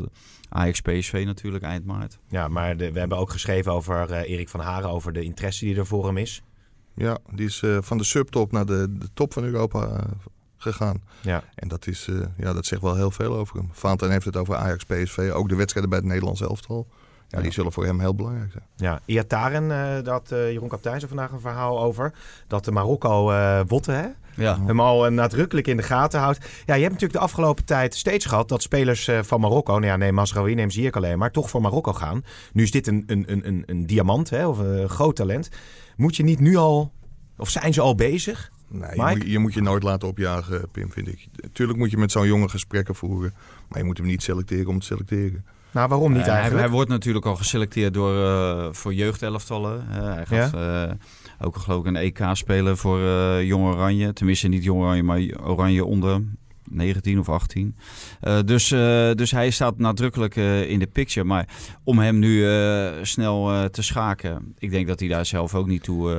Ajax 0.50 0.82
PSV 0.82 1.24
natuurlijk 1.26 1.64
eind 1.64 1.86
maart. 1.86 2.18
Ja, 2.30 2.48
maar 2.48 2.78
de, 2.78 2.92
we 2.92 3.00
hebben 3.00 3.18
ook 3.18 3.30
geschreven 3.30 3.72
over 3.72 4.12
Erik 4.12 4.50
van 4.50 4.60
Haren, 4.60 4.90
over 4.90 5.14
de 5.14 5.24
interesse 5.24 5.66
die 5.66 5.76
er 5.76 5.86
voor 5.86 6.06
hem 6.06 6.18
is. 6.18 6.42
Ja, 6.96 7.18
die 7.32 7.46
is 7.46 7.64
van 7.80 7.98
de 7.98 8.04
subtop 8.04 8.52
naar 8.52 8.66
de, 8.66 8.98
de 8.98 9.08
top 9.14 9.34
van 9.34 9.44
Europa 9.44 10.06
gegaan. 10.58 11.02
Ja. 11.22 11.44
En 11.56 11.68
dat, 11.68 11.88
is, 11.88 12.10
ja, 12.38 12.54
dat 12.54 12.66
zegt 12.66 12.82
wel 12.82 12.96
heel 12.96 13.12
veel 13.12 13.36
over 13.36 13.58
hem. 13.58 13.70
Vaanten 13.72 14.12
heeft 14.12 14.26
het 14.26 14.38
over 14.38 14.56
Ajax 14.56 14.84
PSV, 14.84 15.32
ook 15.34 15.50
de 15.50 15.56
wedstrijden 15.56 15.90
bij 15.90 16.00
het 16.00 16.08
Nederlands 16.08 16.42
elftal. 16.42 16.88
Ja, 17.34 17.42
die 17.42 17.52
zullen 17.52 17.72
voor 17.72 17.86
hem 17.86 18.00
heel 18.00 18.16
belangrijk 18.16 18.52
zijn. 18.52 18.64
Ja, 18.76 19.00
Iataren, 19.06 19.64
uh, 19.64 20.04
dat 20.04 20.30
uh, 20.34 20.52
Jeroen 20.52 20.68
Kaptein 20.68 21.02
er 21.02 21.08
vandaag 21.08 21.32
een 21.32 21.40
verhaal 21.40 21.82
over. 21.82 22.14
Dat 22.48 22.66
de 22.66 22.72
Marokko 22.72 23.32
uh, 23.32 23.62
Botten, 23.64 23.96
hè? 23.96 24.08
Ja. 24.36 24.60
hem 24.66 24.80
al 24.80 25.12
nadrukkelijk 25.12 25.68
in 25.68 25.78
de 25.78 25.84
gaten 25.84 26.20
houdt. 26.20 26.38
Ja, 26.66 26.74
je 26.74 26.82
hebt 26.82 26.94
natuurlijk 26.94 27.20
de 27.20 27.26
afgelopen 27.26 27.66
tijd 27.66 27.96
steeds 27.96 28.26
gehad 28.26 28.50
dat 28.50 28.62
spelers 28.62 29.10
van 29.22 29.40
Marokko, 29.40 29.74
nou 29.74 29.86
ja, 29.86 29.98
nee, 29.98 30.12
Masraoui 30.12 30.56
neem 30.56 30.70
ik 30.70 30.96
alleen, 30.96 31.18
maar 31.18 31.32
toch 31.32 31.50
voor 31.50 31.62
Marokko 31.62 31.94
gaan. 31.94 32.24
Nu 32.54 32.64
is 32.64 32.72
dit 32.72 32.88
een, 32.88 33.04
een, 33.08 33.24
een, 33.28 33.48
een, 33.48 33.64
een 33.66 33.86
diamant, 33.86 34.30
hè, 34.30 34.48
of 34.48 34.58
een 34.58 34.90
groot 34.90 35.16
talent. 35.16 35.50
Moet 35.96 36.16
je 36.16 36.24
niet 36.24 36.40
nu 36.40 36.56
al, 36.56 36.92
of 37.38 37.50
zijn 37.50 37.74
ze 37.74 37.82
al 37.82 37.96
bezig? 37.96 38.52
Nee, 38.68 38.96
je 38.96 39.16
moet, 39.16 39.24
je 39.32 39.40
moet, 39.40 39.54
je 39.54 39.62
nooit 39.62 39.84
laten 39.84 40.08
opjagen, 40.08 40.70
Pim, 40.72 40.92
vind 40.92 41.08
ik. 41.08 41.28
Tuurlijk 41.52 41.80
moet 41.80 41.92
je 41.92 41.98
met 41.98 42.12
zo'n 42.12 42.28
jongen 42.28 42.50
gesprekken 42.50 42.96
voeren, 42.96 43.34
maar 43.70 43.80
je 43.80 43.86
moet 43.86 43.98
hem 43.98 44.08
niet 44.08 44.24
selecteren 44.24 44.68
om 44.68 44.80
te 44.80 44.86
selecteren. 44.86 45.46
Nou, 45.74 45.88
waarom 45.88 46.12
niet 46.12 46.22
eigenlijk? 46.22 46.52
Hij, 46.52 46.60
hij, 46.60 46.70
wordt 46.70 46.90
natuurlijk 46.90 47.26
al 47.26 47.36
geselecteerd 47.36 47.94
door, 47.94 48.16
uh, 48.16 48.68
voor 48.72 48.94
jeugdelftallen. 48.94 49.86
Hij 49.88 50.26
gaat 50.26 50.52
ja? 50.52 50.88
uh, 50.88 50.94
ook 51.40 51.58
geloof 51.58 51.80
ik 51.80 51.86
een 51.86 51.96
EK 51.96 52.20
spelen 52.34 52.78
voor 52.78 53.00
Jong 53.44 53.66
Oranje. 53.66 54.14
Tenminste 54.14 54.48
niet 54.48 54.64
Jong 54.64 54.82
Oranje, 54.82 55.04
maar 55.04 55.22
Oranje 55.44 55.86
onder 55.86 56.22
19 56.70 57.20
of 57.20 57.30
18. 57.30 57.76
Uh, 58.22 58.38
eh, 58.38 58.46
dus, 58.46 58.72
uh, 58.72 59.12
dus 59.12 59.32
hij 59.32 59.50
staat 59.50 59.78
nadrukkelijk 59.78 60.36
uh, 60.36 60.70
in 60.70 60.80
de 60.80 60.88
picture. 60.88 61.26
Maar 61.26 61.48
om 61.84 62.00
hem 62.00 62.20
nu 62.20 62.42
snel 63.02 63.70
te 63.70 63.82
schaken, 63.82 64.56
ik 64.58 64.72
denk 64.72 64.88
dat 64.88 65.00
hij 65.00 65.10
daar 65.10 65.26
zelf 65.26 65.56
ook 65.56 65.68
niet 65.68 65.84
toe. 65.84 66.10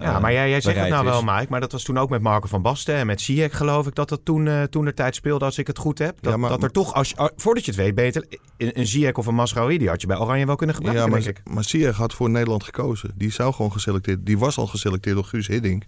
ja, 0.00 0.18
maar 0.18 0.32
jij, 0.32 0.48
jij 0.48 0.60
zegt 0.60 0.78
het 0.78 0.88
nou 0.88 1.04
wel, 1.04 1.22
Mike. 1.22 1.46
Maar 1.48 1.60
dat 1.60 1.72
was 1.72 1.82
toen 1.82 1.98
ook 1.98 2.10
met 2.10 2.22
Marco 2.22 2.48
van 2.48 2.62
Basten 2.62 2.94
en 2.94 3.06
met 3.06 3.20
Ziyech, 3.20 3.56
geloof 3.56 3.86
ik, 3.86 3.94
dat 3.94 4.08
dat 4.08 4.20
toen, 4.24 4.68
toen 4.70 4.84
de 4.84 4.94
tijd 4.94 5.14
speelde, 5.14 5.44
als 5.44 5.58
ik 5.58 5.66
het 5.66 5.78
goed 5.78 5.98
heb. 5.98 6.16
Dat, 6.20 6.32
ja, 6.32 6.38
maar, 6.38 6.50
dat 6.50 6.62
er 6.62 6.70
toch, 6.70 6.94
als, 6.94 7.14
voordat 7.36 7.64
je 7.64 7.70
het 7.70 7.80
weet, 7.80 7.94
beter 7.94 8.26
een, 8.56 8.78
een 8.78 8.86
Ziyech 8.86 9.14
of 9.14 9.26
een 9.26 9.34
Masraoui, 9.34 9.78
die 9.78 9.88
had 9.88 10.00
je 10.00 10.06
bij 10.06 10.18
Oranje 10.18 10.46
wel 10.46 10.56
kunnen 10.56 10.76
gebruiken. 10.76 11.04
Ja, 11.04 11.10
maar, 11.10 11.22
denk 11.22 11.38
ik. 11.38 11.54
maar 11.54 11.64
Ziyech 11.64 11.96
had 11.96 12.14
voor 12.14 12.30
Nederland 12.30 12.64
gekozen. 12.64 13.10
Die 13.14 13.32
zou 13.32 13.52
gewoon 13.52 13.72
geselecteerd, 13.72 14.26
die 14.26 14.38
was 14.38 14.58
al 14.58 14.66
geselecteerd 14.66 15.14
door 15.14 15.24
Guus 15.24 15.46
Hiddink. 15.46 15.84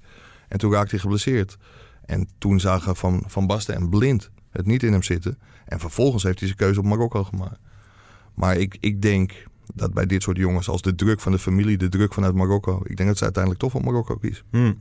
En 0.48 0.58
toen 0.58 0.72
raakte 0.72 0.90
hij 0.90 0.98
geblesseerd. 0.98 1.56
En 2.06 2.28
toen 2.38 2.60
zagen 2.60 2.96
Van, 2.96 3.24
van 3.26 3.46
Basten 3.46 3.74
en 3.74 3.88
Blind 3.88 4.30
het 4.50 4.66
niet 4.66 4.82
in 4.82 4.92
hem 4.92 5.02
zitten. 5.02 5.38
En 5.64 5.80
vervolgens 5.80 6.22
heeft 6.22 6.38
hij 6.38 6.46
zijn 6.48 6.60
keuze 6.60 6.80
op 6.80 6.86
Marokko 6.86 7.24
gemaakt. 7.24 7.58
Maar 8.34 8.56
ik, 8.56 8.76
ik 8.80 9.02
denk 9.02 9.32
dat 9.74 9.94
bij 9.94 10.06
dit 10.06 10.22
soort 10.22 10.36
jongens, 10.36 10.68
als 10.68 10.82
de 10.82 10.94
druk 10.94 11.20
van 11.20 11.32
de 11.32 11.38
familie, 11.38 11.76
de 11.76 11.88
druk 11.88 12.14
vanuit 12.14 12.34
Marokko, 12.34 12.82
ik 12.84 12.96
denk 12.96 13.08
dat 13.08 13.18
ze 13.18 13.24
uiteindelijk 13.24 13.62
toch 13.62 13.72
voor 13.72 13.84
Marokko 13.84 14.16
kiezen. 14.16 14.44
Hmm. 14.50 14.78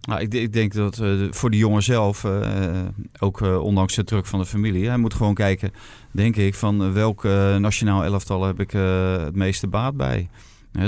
Nou, 0.00 0.20
ik, 0.20 0.34
ik, 0.34 0.52
denk 0.52 0.72
dat 0.72 0.98
uh, 0.98 1.32
voor 1.32 1.50
de 1.50 1.56
jongen 1.56 1.82
zelf, 1.82 2.24
uh, 2.24 2.80
ook 3.18 3.40
uh, 3.40 3.62
ondanks 3.62 3.94
de 3.94 4.04
druk 4.04 4.26
van 4.26 4.38
de 4.38 4.46
familie, 4.46 4.88
hij 4.88 4.98
moet 4.98 5.14
gewoon 5.14 5.34
kijken, 5.34 5.70
denk 6.10 6.36
ik, 6.36 6.54
van 6.54 6.92
welk 6.92 7.22
nationaal 7.58 8.04
elftal 8.04 8.44
heb 8.44 8.60
ik 8.60 8.70
het 8.70 9.34
meeste 9.34 9.66
baat 9.66 9.96
bij. 9.96 10.28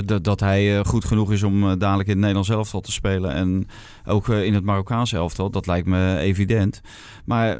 Dat, 0.05 0.23
dat 0.23 0.39
hij 0.39 0.77
eh, 0.77 0.85
goed 0.85 1.05
genoeg 1.05 1.31
is 1.31 1.43
om 1.43 1.69
eh, 1.69 1.77
dadelijk 1.77 2.07
in 2.07 2.13
het 2.13 2.19
Nederlands 2.19 2.49
elftal 2.49 2.81
te 2.81 2.91
spelen. 2.91 3.33
En 3.33 3.67
ook 4.05 4.29
eh, 4.29 4.43
in 4.43 4.53
het 4.53 4.63
Marokkaanse 4.63 5.15
elftal, 5.15 5.49
dat 5.49 5.67
lijkt 5.67 5.87
me 5.87 6.17
evident. 6.17 6.81
Maar 7.25 7.57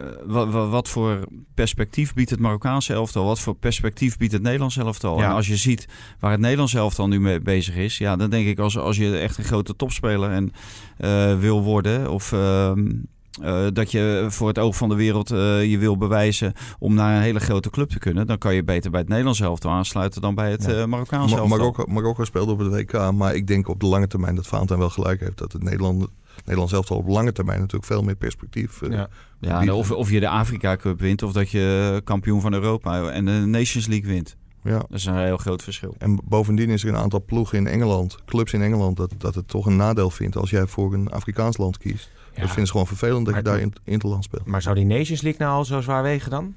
wat 0.69 0.89
voor 0.89 1.27
perspectief 1.53 2.13
biedt 2.13 2.29
het 2.29 2.39
Marokkaanse 2.39 2.93
elftal? 2.93 3.25
Wat 3.25 3.39
voor 3.39 3.55
perspectief 3.55 4.17
biedt 4.17 4.33
het 4.33 4.41
Nederlands 4.41 4.77
elftal? 4.77 5.23
En 5.23 5.31
als 5.31 5.47
je 5.47 5.57
ziet 5.57 5.87
waar 6.19 6.31
het 6.31 6.39
Nederlands 6.39 6.73
elftal 6.73 7.07
nu 7.07 7.19
mee 7.19 7.39
bezig 7.39 7.75
is, 7.75 7.97
ja, 7.97 8.15
dan 8.15 8.29
denk 8.29 8.47
ik 8.47 8.59
als, 8.59 8.77
als 8.77 8.97
je 8.97 9.17
echt 9.17 9.37
een 9.37 9.43
grote 9.43 9.75
topspeler 9.75 10.31
en, 10.31 10.51
wil 11.39 11.63
worden. 11.63 12.11
Of 12.11 12.31
ehm, 12.31 12.87
uh, 13.41 13.67
dat 13.73 13.91
je 13.91 14.25
voor 14.29 14.47
het 14.47 14.59
oog 14.59 14.75
van 14.75 14.89
de 14.89 14.95
wereld 14.95 15.31
uh, 15.31 15.65
je 15.71 15.77
wil 15.77 15.97
bewijzen 15.97 16.53
om 16.79 16.93
naar 16.93 17.15
een 17.15 17.21
hele 17.21 17.39
grote 17.39 17.69
club 17.69 17.89
te 17.89 17.99
kunnen, 17.99 18.27
dan 18.27 18.37
kan 18.37 18.55
je 18.55 18.63
beter 18.63 18.91
bij 18.91 18.99
het 18.99 19.09
Nederlands 19.09 19.39
elftal 19.39 19.71
aansluiten 19.71 20.21
dan 20.21 20.35
bij 20.35 20.51
het 20.51 20.65
ja. 20.65 20.79
uh, 20.79 20.85
Marokkaanse 20.85 21.37
elftal. 21.37 21.57
Marokko, 21.57 21.85
Marokko 21.87 22.23
speelde 22.23 22.51
op 22.51 22.59
het 22.59 22.71
WK, 22.71 23.11
maar 23.11 23.35
ik 23.35 23.47
denk 23.47 23.67
op 23.67 23.79
de 23.79 23.85
lange 23.85 24.07
termijn 24.07 24.35
dat 24.35 24.47
Valentijn 24.47 24.79
wel 24.79 24.89
gelijk 24.89 25.19
heeft 25.19 25.37
dat 25.37 25.51
het 25.51 25.63
Nederland, 25.63 26.07
Nederland 26.39 26.69
zelf 26.69 26.91
al 26.91 26.97
op 26.97 27.07
lange 27.07 27.31
termijn 27.31 27.59
natuurlijk 27.59 27.85
veel 27.85 28.03
meer 28.03 28.15
perspectief. 28.15 28.81
eh, 28.81 28.91
Ja. 28.91 29.09
Ja, 29.39 29.59
biedt. 29.59 29.71
of, 29.71 29.91
of 29.91 30.11
je 30.11 30.19
de 30.19 30.29
Afrika 30.29 30.75
Cup 30.75 30.99
wint 30.99 31.23
of 31.23 31.31
dat 31.31 31.49
je 31.51 32.01
kampioen 32.03 32.41
van 32.41 32.53
Europa 32.53 33.09
en 33.09 33.25
de 33.25 33.31
Nations 33.31 33.87
League 33.87 34.09
wint. 34.09 34.35
ja. 34.63 34.77
Dat 34.77 34.85
is 34.89 35.05
een 35.05 35.17
heel 35.17 35.37
groot 35.37 35.63
verschil. 35.63 35.95
En 35.97 36.19
bovendien 36.23 36.69
is 36.69 36.83
er 36.83 36.89
een 36.89 36.95
aantal 36.95 37.23
ploegen 37.25 37.57
in 37.57 37.67
Engeland, 37.67 38.17
clubs 38.25 38.53
in 38.53 38.61
Engeland, 38.61 38.97
dat, 38.97 39.13
dat 39.17 39.35
het 39.35 39.47
toch 39.47 39.65
een 39.65 39.75
nadeel 39.75 40.09
vindt 40.09 40.35
als 40.37 40.49
jij 40.49 40.67
voor 40.67 40.93
een 40.93 41.09
Afrikaans 41.09 41.57
land 41.57 41.77
kiest. 41.77 42.09
Ja. 42.39 42.45
Dat 42.45 42.53
vinden 42.55 42.65
ze 42.65 42.71
gewoon 42.71 42.87
vervelend 42.87 43.25
dat 43.25 43.35
je 43.35 43.41
daar 43.41 43.59
in, 43.59 43.73
interland 43.83 44.23
speelt. 44.23 44.45
Maar 44.45 44.61
zou 44.61 44.75
die 44.75 44.85
Nations 44.85 45.21
League 45.21 45.41
nou 45.45 45.53
al 45.57 45.65
zo 45.65 45.81
zwaar 45.81 46.03
wegen 46.03 46.29
dan? 46.29 46.53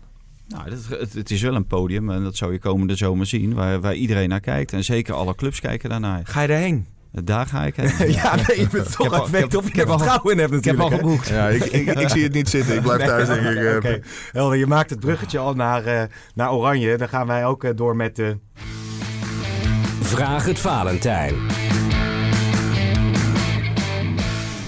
Nou, 0.49 0.71
dat, 0.71 0.99
het, 1.01 1.13
het 1.13 1.31
is 1.31 1.43
wel 1.43 1.55
een 1.55 1.67
podium 1.67 2.11
en 2.11 2.23
dat 2.23 2.37
zou 2.37 2.53
je 2.53 2.59
komende 2.59 2.97
zomer 2.97 3.27
zien, 3.27 3.55
waar, 3.55 3.81
waar 3.81 3.95
iedereen 3.95 4.29
naar 4.29 4.41
kijkt. 4.41 4.73
En 4.73 4.85
zeker 4.85 5.15
alle 5.15 5.35
clubs 5.35 5.61
kijken 5.61 5.89
daarnaar. 5.91 6.21
Ga 6.25 6.41
je 6.41 6.49
daarheen? 6.49 6.87
Daar 7.25 7.47
ga 7.47 7.65
ik 7.65 7.77
heen. 7.77 8.13
ja, 8.23 8.35
nee, 8.37 8.61
je 8.61 8.69
bent 8.73 8.93
toch 8.93 9.11
heb 9.11 9.13
al- 9.21 9.27
ik 9.27 9.33
heb- 9.35 9.57
of 9.57 9.65
je 9.65 9.69
ik 9.71 9.77
heb 9.77 9.85
er 9.87 9.93
al- 9.93 9.99
vertrouwen 9.99 10.33
in 10.33 10.39
hebt 10.39 10.53
Ik 10.55 10.65
heb 10.65 10.81
al 10.81 10.91
geboekt. 10.91 11.29
Ja, 11.29 11.49
ik, 11.49 11.65
ik, 11.65 11.87
ik 11.99 12.09
zie 12.09 12.23
het 12.23 12.33
niet 12.33 12.49
zitten. 12.49 12.75
Ik 12.77 12.83
blijf 12.83 12.99
Nee, 12.99 13.09
thuis, 13.09 13.29
denk 13.29 13.41
ik. 13.41 13.57
eh, 13.65 13.77
Oké, 13.77 14.01
helder. 14.33 14.59
Je 14.59 14.67
maakt 14.67 14.91
het 14.91 15.01
bruggetje 15.01 15.39
al 15.39 15.55
naar, 15.55 15.85
eh, 15.85 16.03
naar 16.35 16.53
Oranje. 16.53 16.97
Dan 16.97 17.09
gaan 17.09 17.27
wij 17.27 17.47
ook 17.47 17.65
eh, 17.65 17.71
door 17.77 17.97
met 17.97 18.17
de... 18.17 18.37
Vraag 20.01 20.45
het 20.47 20.59
Valentijn. 20.59 21.35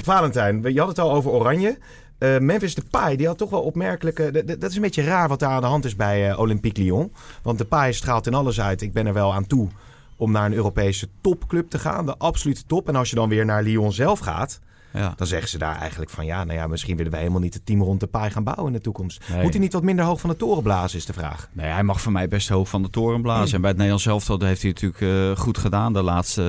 Valentijn, 0.05 0.73
je 0.73 0.79
had 0.79 0.89
het 0.89 0.99
al 0.99 1.13
over 1.13 1.31
Oranje. 1.31 1.79
Eh, 2.19 2.39
Memphis 2.39 2.75
Depay, 2.75 3.17
die 3.17 3.27
had 3.27 3.39
toch 3.39 3.51
wel 3.51 3.63
opmerkelijke... 3.63 4.45
Dat 4.59 4.71
is 4.71 4.77
een 4.77 4.83
beetje 4.83 5.05
raar 5.05 5.29
wat 5.29 5.39
daar 5.39 5.51
aan 5.51 5.61
de 5.61 5.67
hand 5.67 5.85
is 5.85 5.97
bij 5.97 6.31
eh, 6.31 6.39
Olympique 6.39 6.83
Lyon. 6.83 7.13
Want 7.43 7.59
Depay 7.59 7.93
straalt 7.93 8.27
in 8.27 8.35
alles 8.35 8.61
uit. 8.61 8.83
Ik 8.83 8.93
ben 8.93 9.07
er 9.07 9.13
wel 9.13 9.35
aan 9.35 9.47
toe 9.47 9.69
om 10.17 10.31
naar 10.33 10.47
een 10.47 10.55
Europese 10.55 11.09
topclub 11.21 11.71
te 11.71 11.79
gaan. 11.79 12.07
De 12.07 12.17
absolute 12.19 12.67
top. 12.67 12.89
En 12.89 12.97
als 12.97 13.11
je 13.11 13.17
dan 13.17 13.29
weer 13.29 13.45
naar 13.45 13.63
Lyon 13.63 13.93
zelf 13.93 14.19
gaat... 14.19 14.61
Ja. 14.95 15.13
dan 15.17 15.27
zeggen 15.27 15.49
ze 15.49 15.59
daar 15.59 15.77
eigenlijk 15.79 16.11
van... 16.11 16.27
ja, 16.27 16.45
nou 16.45 16.59
ja, 16.59 16.67
misschien 16.67 16.97
willen 16.97 17.11
wij 17.11 17.21
helemaal 17.21 17.43
niet 17.43 17.55
het 17.55 17.67
team 17.67 17.83
rond 17.83 18.01
Depay 18.01 18.31
gaan 18.31 18.45
bouwen 18.45 18.67
in 18.67 18.73
de 18.73 18.81
toekomst. 18.81 19.29
Nee. 19.29 19.43
Moet 19.43 19.53
hij 19.53 19.61
niet 19.61 19.73
wat 19.73 19.83
minder 19.83 20.05
hoog 20.05 20.21
van 20.21 20.31
de 20.31 20.37
toren 20.37 20.63
blazen, 20.63 20.99
is 20.99 21.07
de 21.07 21.13
vraag. 21.13 21.49
Nee, 21.53 21.71
hij 21.71 21.83
mag 21.83 22.01
voor 22.01 22.13
mij 22.13 22.29
best 22.29 22.49
hoog 22.49 22.69
van 22.69 22.83
de 22.83 22.91
toren 22.91 23.23
blazen. 23.23 23.55
En 23.55 23.61
bij 23.61 23.71
het 23.71 23.79
Nederlands 23.79 24.07
elftal 24.07 24.41
heeft 24.41 24.63
hij 24.63 24.71
natuurlijk 24.71 25.01
eh, 25.01 25.43
goed 25.43 25.59
gedaan 25.59 25.93
de 25.93 26.03
laatste 26.03 26.43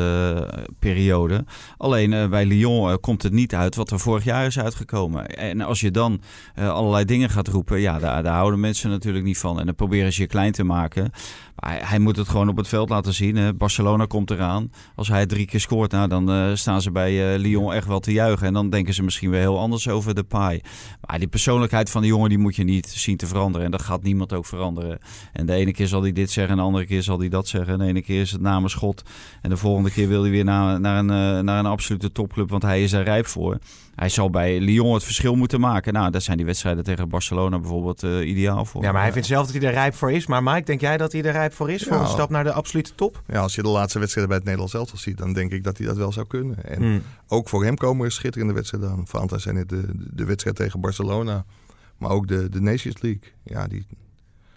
eh, 0.51 0.63
periode. 0.79 1.45
Alleen 1.77 2.13
eh, 2.13 2.29
bij 2.29 2.45
Lyon 2.45 2.99
komt 2.99 3.23
het 3.23 3.33
niet 3.33 3.55
uit 3.55 3.75
wat 3.75 3.91
er 3.91 3.99
vorig 3.99 4.23
jaar 4.23 4.45
is 4.45 4.59
uitgekomen. 4.59 5.27
En 5.27 5.61
als 5.61 5.79
je 5.79 5.91
dan 5.91 6.21
allerlei 6.55 7.05
dingen 7.05 7.29
gaat 7.29 7.47
roepen, 7.47 7.79
ja, 7.79 7.99
daar, 7.99 8.23
daar 8.23 8.35
houden 8.35 8.59
mensen 8.59 8.89
natuurlijk 8.89 9.25
niet 9.25 9.37
van. 9.37 9.59
En 9.59 9.65
dan 9.65 9.75
proberen 9.75 10.13
ze 10.13 10.21
je 10.21 10.27
klein 10.27 10.51
te 10.51 10.63
maken. 10.63 11.11
Hij, 11.55 11.81
hij 11.83 11.99
moet 11.99 12.15
het 12.15 12.29
gewoon 12.29 12.49
op 12.49 12.57
het 12.57 12.67
veld 12.67 12.89
laten 12.89 13.13
zien. 13.13 13.35
hè. 13.35 13.53
Barcelona 13.53 14.05
komt 14.05 14.31
eraan. 14.31 14.71
Als 14.95 15.07
hij 15.07 15.25
drie 15.25 15.45
keer 15.45 15.59
scoort, 15.59 15.91
nou, 15.91 16.07
dan 16.07 16.31
eh, 16.31 16.49
staan 16.53 16.81
ze 16.81 16.91
bij 16.91 17.33
eh, 17.33 17.39
Lyon 17.39 17.73
echt 17.73 17.87
wel 17.87 17.99
te 17.99 18.11
juichen. 18.11 18.47
En 18.47 18.53
dan 18.53 18.69
denken 18.69 18.93
ze 18.93 19.03
misschien 19.03 19.29
weer 19.29 19.39
heel 19.39 19.59
anders 19.59 19.87
over 19.87 20.15
de 20.15 20.23
paai. 20.23 20.61
Maar 21.05 21.19
die 21.19 21.27
persoonlijkheid 21.27 21.89
van 21.89 22.01
de 22.01 22.07
jongen, 22.07 22.29
die 22.29 22.37
moet 22.37 22.55
je 22.55 22.63
niet 22.63 22.87
zien 22.87 23.17
te 23.17 23.27
veranderen. 23.27 23.65
En 23.65 23.71
dat 23.71 23.81
gaat 23.81 24.03
niemand 24.03 24.33
ook 24.33 24.45
veranderen. 24.45 24.99
En 25.33 25.45
de 25.45 25.53
ene 25.53 25.71
keer 25.71 25.87
zal 25.87 26.01
hij 26.01 26.11
dit 26.11 26.31
zeggen, 26.31 26.51
en 26.51 26.59
de 26.59 26.65
andere 26.65 26.85
keer 26.85 27.03
zal 27.03 27.19
hij 27.19 27.29
dat 27.29 27.47
zeggen. 27.47 27.73
En 27.73 27.79
de 27.79 27.85
ene 27.85 28.01
keer 28.01 28.21
is 28.21 28.31
het 28.31 28.41
namens 28.41 28.73
God. 28.73 29.03
En 29.41 29.49
de 29.49 29.57
volgende 29.57 29.91
keer 29.91 30.07
wil 30.07 30.21
hij 30.21 30.31
weer 30.31 30.43
naar, 30.43 30.79
naar, 30.79 30.97
een, 30.99 31.09
eh, 31.09 31.43
naar 31.43 31.59
een 31.59 31.65
absolute 31.65 32.11
topclub, 32.11 32.49
want 32.49 32.63
hij 32.63 32.83
is 32.83 32.91
daar 32.91 33.03
rijp 33.03 33.25
voor. 33.27 33.57
Hij 33.95 34.09
zal 34.09 34.29
bij 34.29 34.59
Lyon 34.59 34.93
het 34.93 35.03
verschil 35.03 35.35
moeten 35.35 35.59
maken. 35.59 35.93
Nou, 35.93 36.11
daar 36.11 36.21
zijn 36.21 36.37
die 36.37 36.45
wedstrijden 36.45 36.83
tegen 36.83 37.09
Barcelona 37.09 37.59
bijvoorbeeld 37.59 38.01
ideaal 38.03 38.65
voor. 38.65 38.83
Ja, 38.83 38.91
maar 38.91 39.01
hij 39.01 39.11
vindt 39.11 39.27
zelf 39.27 39.45
dat 39.45 39.55
hij 39.55 39.67
er 39.67 39.73
rijp 39.73 39.93
voor 39.93 40.11
is. 40.11 40.27
Maar 40.27 40.43
Mike, 40.43 40.63
denk 40.63 40.81
jij 40.81 40.97
dat 40.97 41.11
hij 41.11 41.23
er 41.23 41.31
rijp 41.31 41.44
voor 41.53 41.71
is? 41.71 41.83
Voor 41.83 41.97
een 41.97 42.07
stap 42.07 42.29
naar 42.29 42.43
de 42.43 42.51
absolute 42.53 42.95
top? 42.95 43.21
Ja, 43.27 43.39
als 43.39 43.55
je 43.55 43.61
de 43.61 43.67
laatste 43.67 43.99
wedstrijden 43.99 44.27
bij 44.29 44.37
het 44.37 44.45
Nederlands 44.45 44.75
elftal 44.77 44.97
ziet, 44.99 45.17
dan 45.17 45.33
denk 45.33 45.51
ik 45.51 45.63
dat 45.63 45.77
hij 45.77 45.87
dat 45.87 45.97
wel 45.97 46.11
zou 46.11 46.27
kunnen. 46.27 46.63
En 46.63 46.81
Hmm. 46.81 47.01
ook 47.27 47.49
voor 47.49 47.63
hem 47.63 47.75
komen 47.75 48.05
er 48.05 48.11
schitterende 48.11 48.53
wedstrijden 48.53 48.89
aan. 48.89 49.07
Fanta 49.07 49.37
zijn 49.37 49.55
het 49.55 49.69
de, 49.69 49.81
de, 49.97 50.15
de 50.15 50.25
wedstrijd 50.25 50.55
tegen 50.55 50.79
Barcelona, 50.79 51.45
maar 51.97 52.09
ook 52.09 52.27
de, 52.27 52.49
de 52.49 52.61
Nations 52.61 53.01
League. 53.01 53.31
Ja, 53.43 53.67
die, 53.67 53.87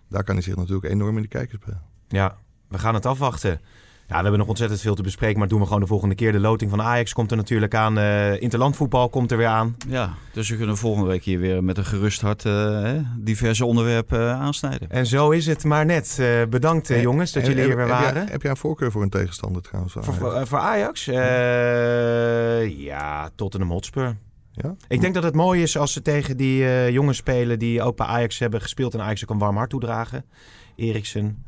daar 0.09 0.25
kan 0.25 0.35
hij 0.35 0.45
zich 0.45 0.57
natuurlijk 0.57 0.93
enorm 0.93 1.17
in 1.17 1.23
de 1.23 1.29
kijkers 1.29 1.59
brengen. 1.61 1.83
Ja, 2.09 2.37
we 2.69 2.79
gaan 2.79 2.95
het 2.95 3.07
afwachten. 3.07 3.61
Ja, 4.09 4.15
we 4.17 4.21
hebben 4.23 4.39
nog 4.39 4.49
ontzettend 4.49 4.81
veel 4.81 4.95
te 4.95 5.03
bespreken, 5.03 5.39
maar 5.39 5.49
doen 5.49 5.59
we 5.61 5.67
gewoon 5.67 5.81
de 5.81 5.87
volgende 5.87 6.15
keer. 6.15 6.33
De 6.33 6.39
loting 6.41 6.71
van 6.71 6.83
Ajax 6.83 7.13
komt 7.13 7.31
er 7.31 7.37
natuurlijk 7.37 7.75
aan. 7.75 7.99
eh 7.99 8.41
interlandvoetbal 8.43 9.09
komt 9.09 9.31
er 9.31 9.37
weer 9.37 9.47
aan. 9.47 9.77
Ja, 9.89 10.15
dus 10.33 10.49
we 10.51 10.57
kunnen 10.57 10.77
volgende 10.77 11.09
week 11.09 11.23
hier 11.25 11.39
weer 11.39 11.65
met 11.65 11.79
een 11.79 11.85
gerust 11.85 12.21
hart 12.21 12.45
eh, 12.45 12.93
diverse 13.19 13.65
onderwerpen 13.65 14.21
eh, 14.21 14.41
aansnijden. 14.41 14.91
En 14.91 15.07
zo 15.07 15.31
is 15.31 15.47
het 15.47 15.65
maar 15.65 15.85
net. 15.87 16.21
Bedankt 16.51 16.89
jongens 16.89 17.33
dat 17.33 17.47
jullie 17.47 17.65
hier 17.65 17.77
weer 17.77 17.87
heb 17.87 17.89
waren. 18.01 18.29
Heb 18.29 18.43
jij 18.43 18.51
een 18.51 18.57
voorkeur 18.57 18.91
voor 18.93 19.03
een 19.03 19.11
tegenstander 19.11 19.63
trouwens? 19.63 19.97
Ajax? 19.97 20.17
voor, 20.17 20.47
voor 20.47 20.59
Ajax? 20.59 21.05
Ja, 22.85 23.31
Tottenham 23.35 23.71
Hotspur. 23.71 24.17
ja? 24.53 24.75
Ik 24.89 25.01
denk 25.01 25.15
dat 25.15 25.23
het 25.23 25.35
mooi 25.35 25.63
is 25.63 25.77
als 25.79 25.93
ze 25.93 26.03
tegen 26.03 26.37
die 26.37 26.93
jongens 26.93 27.17
spelen 27.17 27.59
die 27.59 27.83
ook 27.83 27.97
bij 27.97 28.07
Ajax 28.07 28.39
hebben 28.39 28.61
gespeeld 28.61 28.95
en 28.95 29.01
Ajax 29.01 29.23
ook 29.23 29.31
een 29.31 29.39
warm 29.39 29.57
hart 29.57 29.71
toedragen. 29.71 30.25
Eriksen, 30.77 31.45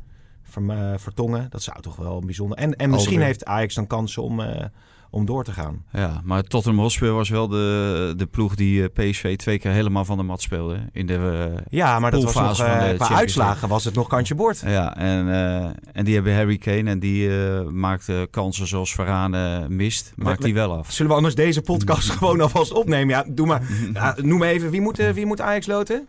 Verm- 0.51 0.69
eh, 0.71 0.93
Vertongen, 0.97 1.47
dat 1.49 1.61
zou 1.63 1.81
toch 1.81 1.95
wel 1.95 2.19
bijzonder. 2.25 2.57
En, 2.57 2.75
en 2.75 2.89
misschien 2.89 3.21
heeft 3.21 3.45
Ajax 3.45 3.75
dan 3.75 3.87
kansen 3.87 4.23
om, 4.23 4.39
eh, 4.39 4.65
om 5.09 5.25
door 5.25 5.43
te 5.43 5.51
gaan. 5.51 5.83
Ja, 5.91 6.21
maar 6.23 6.43
Tottenham 6.43 6.81
Hotspur 6.81 7.13
was 7.13 7.29
wel 7.29 7.47
de, 7.47 8.13
de 8.17 8.25
ploeg 8.25 8.55
die 8.55 8.89
eh, 8.89 9.09
PSV 9.09 9.35
twee 9.37 9.59
keer 9.59 9.71
helemaal 9.71 10.05
van 10.05 10.17
de 10.17 10.23
mat 10.23 10.41
speelde. 10.41 10.77
In 10.91 11.05
de, 11.07 11.49
Ja, 11.69 11.99
maar 11.99 12.11
dat 12.11 12.23
was 12.23 12.33
nog, 12.33 12.57
van 12.57 12.87
de 12.87 12.93
qua 12.95 13.09
uitslagen 13.15 13.67
was 13.69 13.83
het 13.83 13.93
nog 13.93 14.07
kantje 14.07 14.35
boord. 14.35 14.63
ja, 14.65 14.97
en, 14.97 15.27
en 15.93 16.05
die 16.05 16.13
hebben 16.13 16.35
Harry 16.35 16.57
Kane 16.57 16.89
en 16.89 16.99
die 16.99 17.29
maakte 17.71 18.27
kansen 18.31 18.67
zoals 18.67 18.93
Varane 18.93 19.69
mist, 19.69 20.13
maakt 20.15 20.37
we- 20.39 20.43
die 20.45 20.53
wel 20.53 20.77
af. 20.77 20.91
Zullen 20.91 21.11
we 21.11 21.17
anders 21.17 21.35
deze 21.35 21.61
podcast 21.61 22.09
gewoon 22.17 22.41
alvast 22.41 22.73
opnemen? 22.73 23.15
Ja, 23.15 23.25
doe 23.27 23.45
maar. 23.47 23.61
Ja, 23.93 24.15
noem 24.21 24.43
even, 24.43 24.69
wie 24.69 24.81
moet, 24.81 24.97
wie 25.13 25.25
moet 25.25 25.41
Ajax 25.41 25.65
loten? 25.67 26.07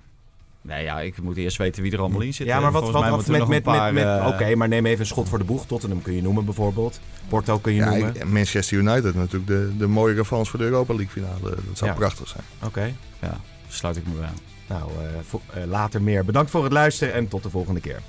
Nee, 0.62 0.84
ja, 0.84 1.00
ik 1.00 1.22
moet 1.22 1.36
eerst 1.36 1.56
weten 1.56 1.82
wie 1.82 1.92
er 1.92 1.98
allemaal 2.00 2.20
in 2.20 2.34
zit. 2.34 2.46
Ja, 2.46 2.60
maar 2.60 2.72
wat, 2.72 2.90
wat 2.90 3.26
met... 3.26 3.46
met, 3.48 3.64
met, 3.64 4.04
eh, 4.04 4.26
Oké, 4.28 4.54
maar 4.54 4.68
neem 4.68 4.86
even 4.86 5.00
een 5.00 5.06
schot 5.06 5.28
voor 5.28 5.38
de 5.38 5.44
boeg. 5.44 5.66
Tottenham 5.66 6.02
kun 6.02 6.12
je 6.14 6.22
noemen 6.22 6.44
bijvoorbeeld. 6.44 7.00
Porto 7.28 7.58
kun 7.58 7.72
je 7.72 7.78
Ja, 7.78 7.88
noemen. 7.90 8.14
ik- 8.14 8.24
Manchester 8.24 8.78
United 8.78 9.14
natuurlijk 9.14 9.46
de, 9.46 9.72
de 9.78 9.86
mooie 9.86 10.14
revanche 10.14 10.50
voor 10.50 10.58
de 10.58 10.64
Europa 10.64 10.94
League 10.94 11.12
finale. 11.12 11.40
Dat 11.66 11.78
zou 11.78 11.90
Ja. 11.90 11.96
prachtig 11.96 12.28
zijn. 12.28 12.44
Oké. 12.64 12.94
Ja, 13.20 13.40
sluit 13.68 13.96
ik 13.96 14.06
me 14.06 14.14
bij 14.14 14.26
aan. 14.26 14.34
Nou, 14.68 14.90
eh, 15.54 15.62
eh, 15.62 15.68
later 15.68 16.02
meer. 16.02 16.24
Bedankt 16.24 16.50
voor 16.50 16.64
het 16.64 16.72
luisteren 16.72 17.14
en 17.14 17.28
tot 17.28 17.42
de 17.42 17.50
volgende 17.50 17.80
keer. 17.80 18.00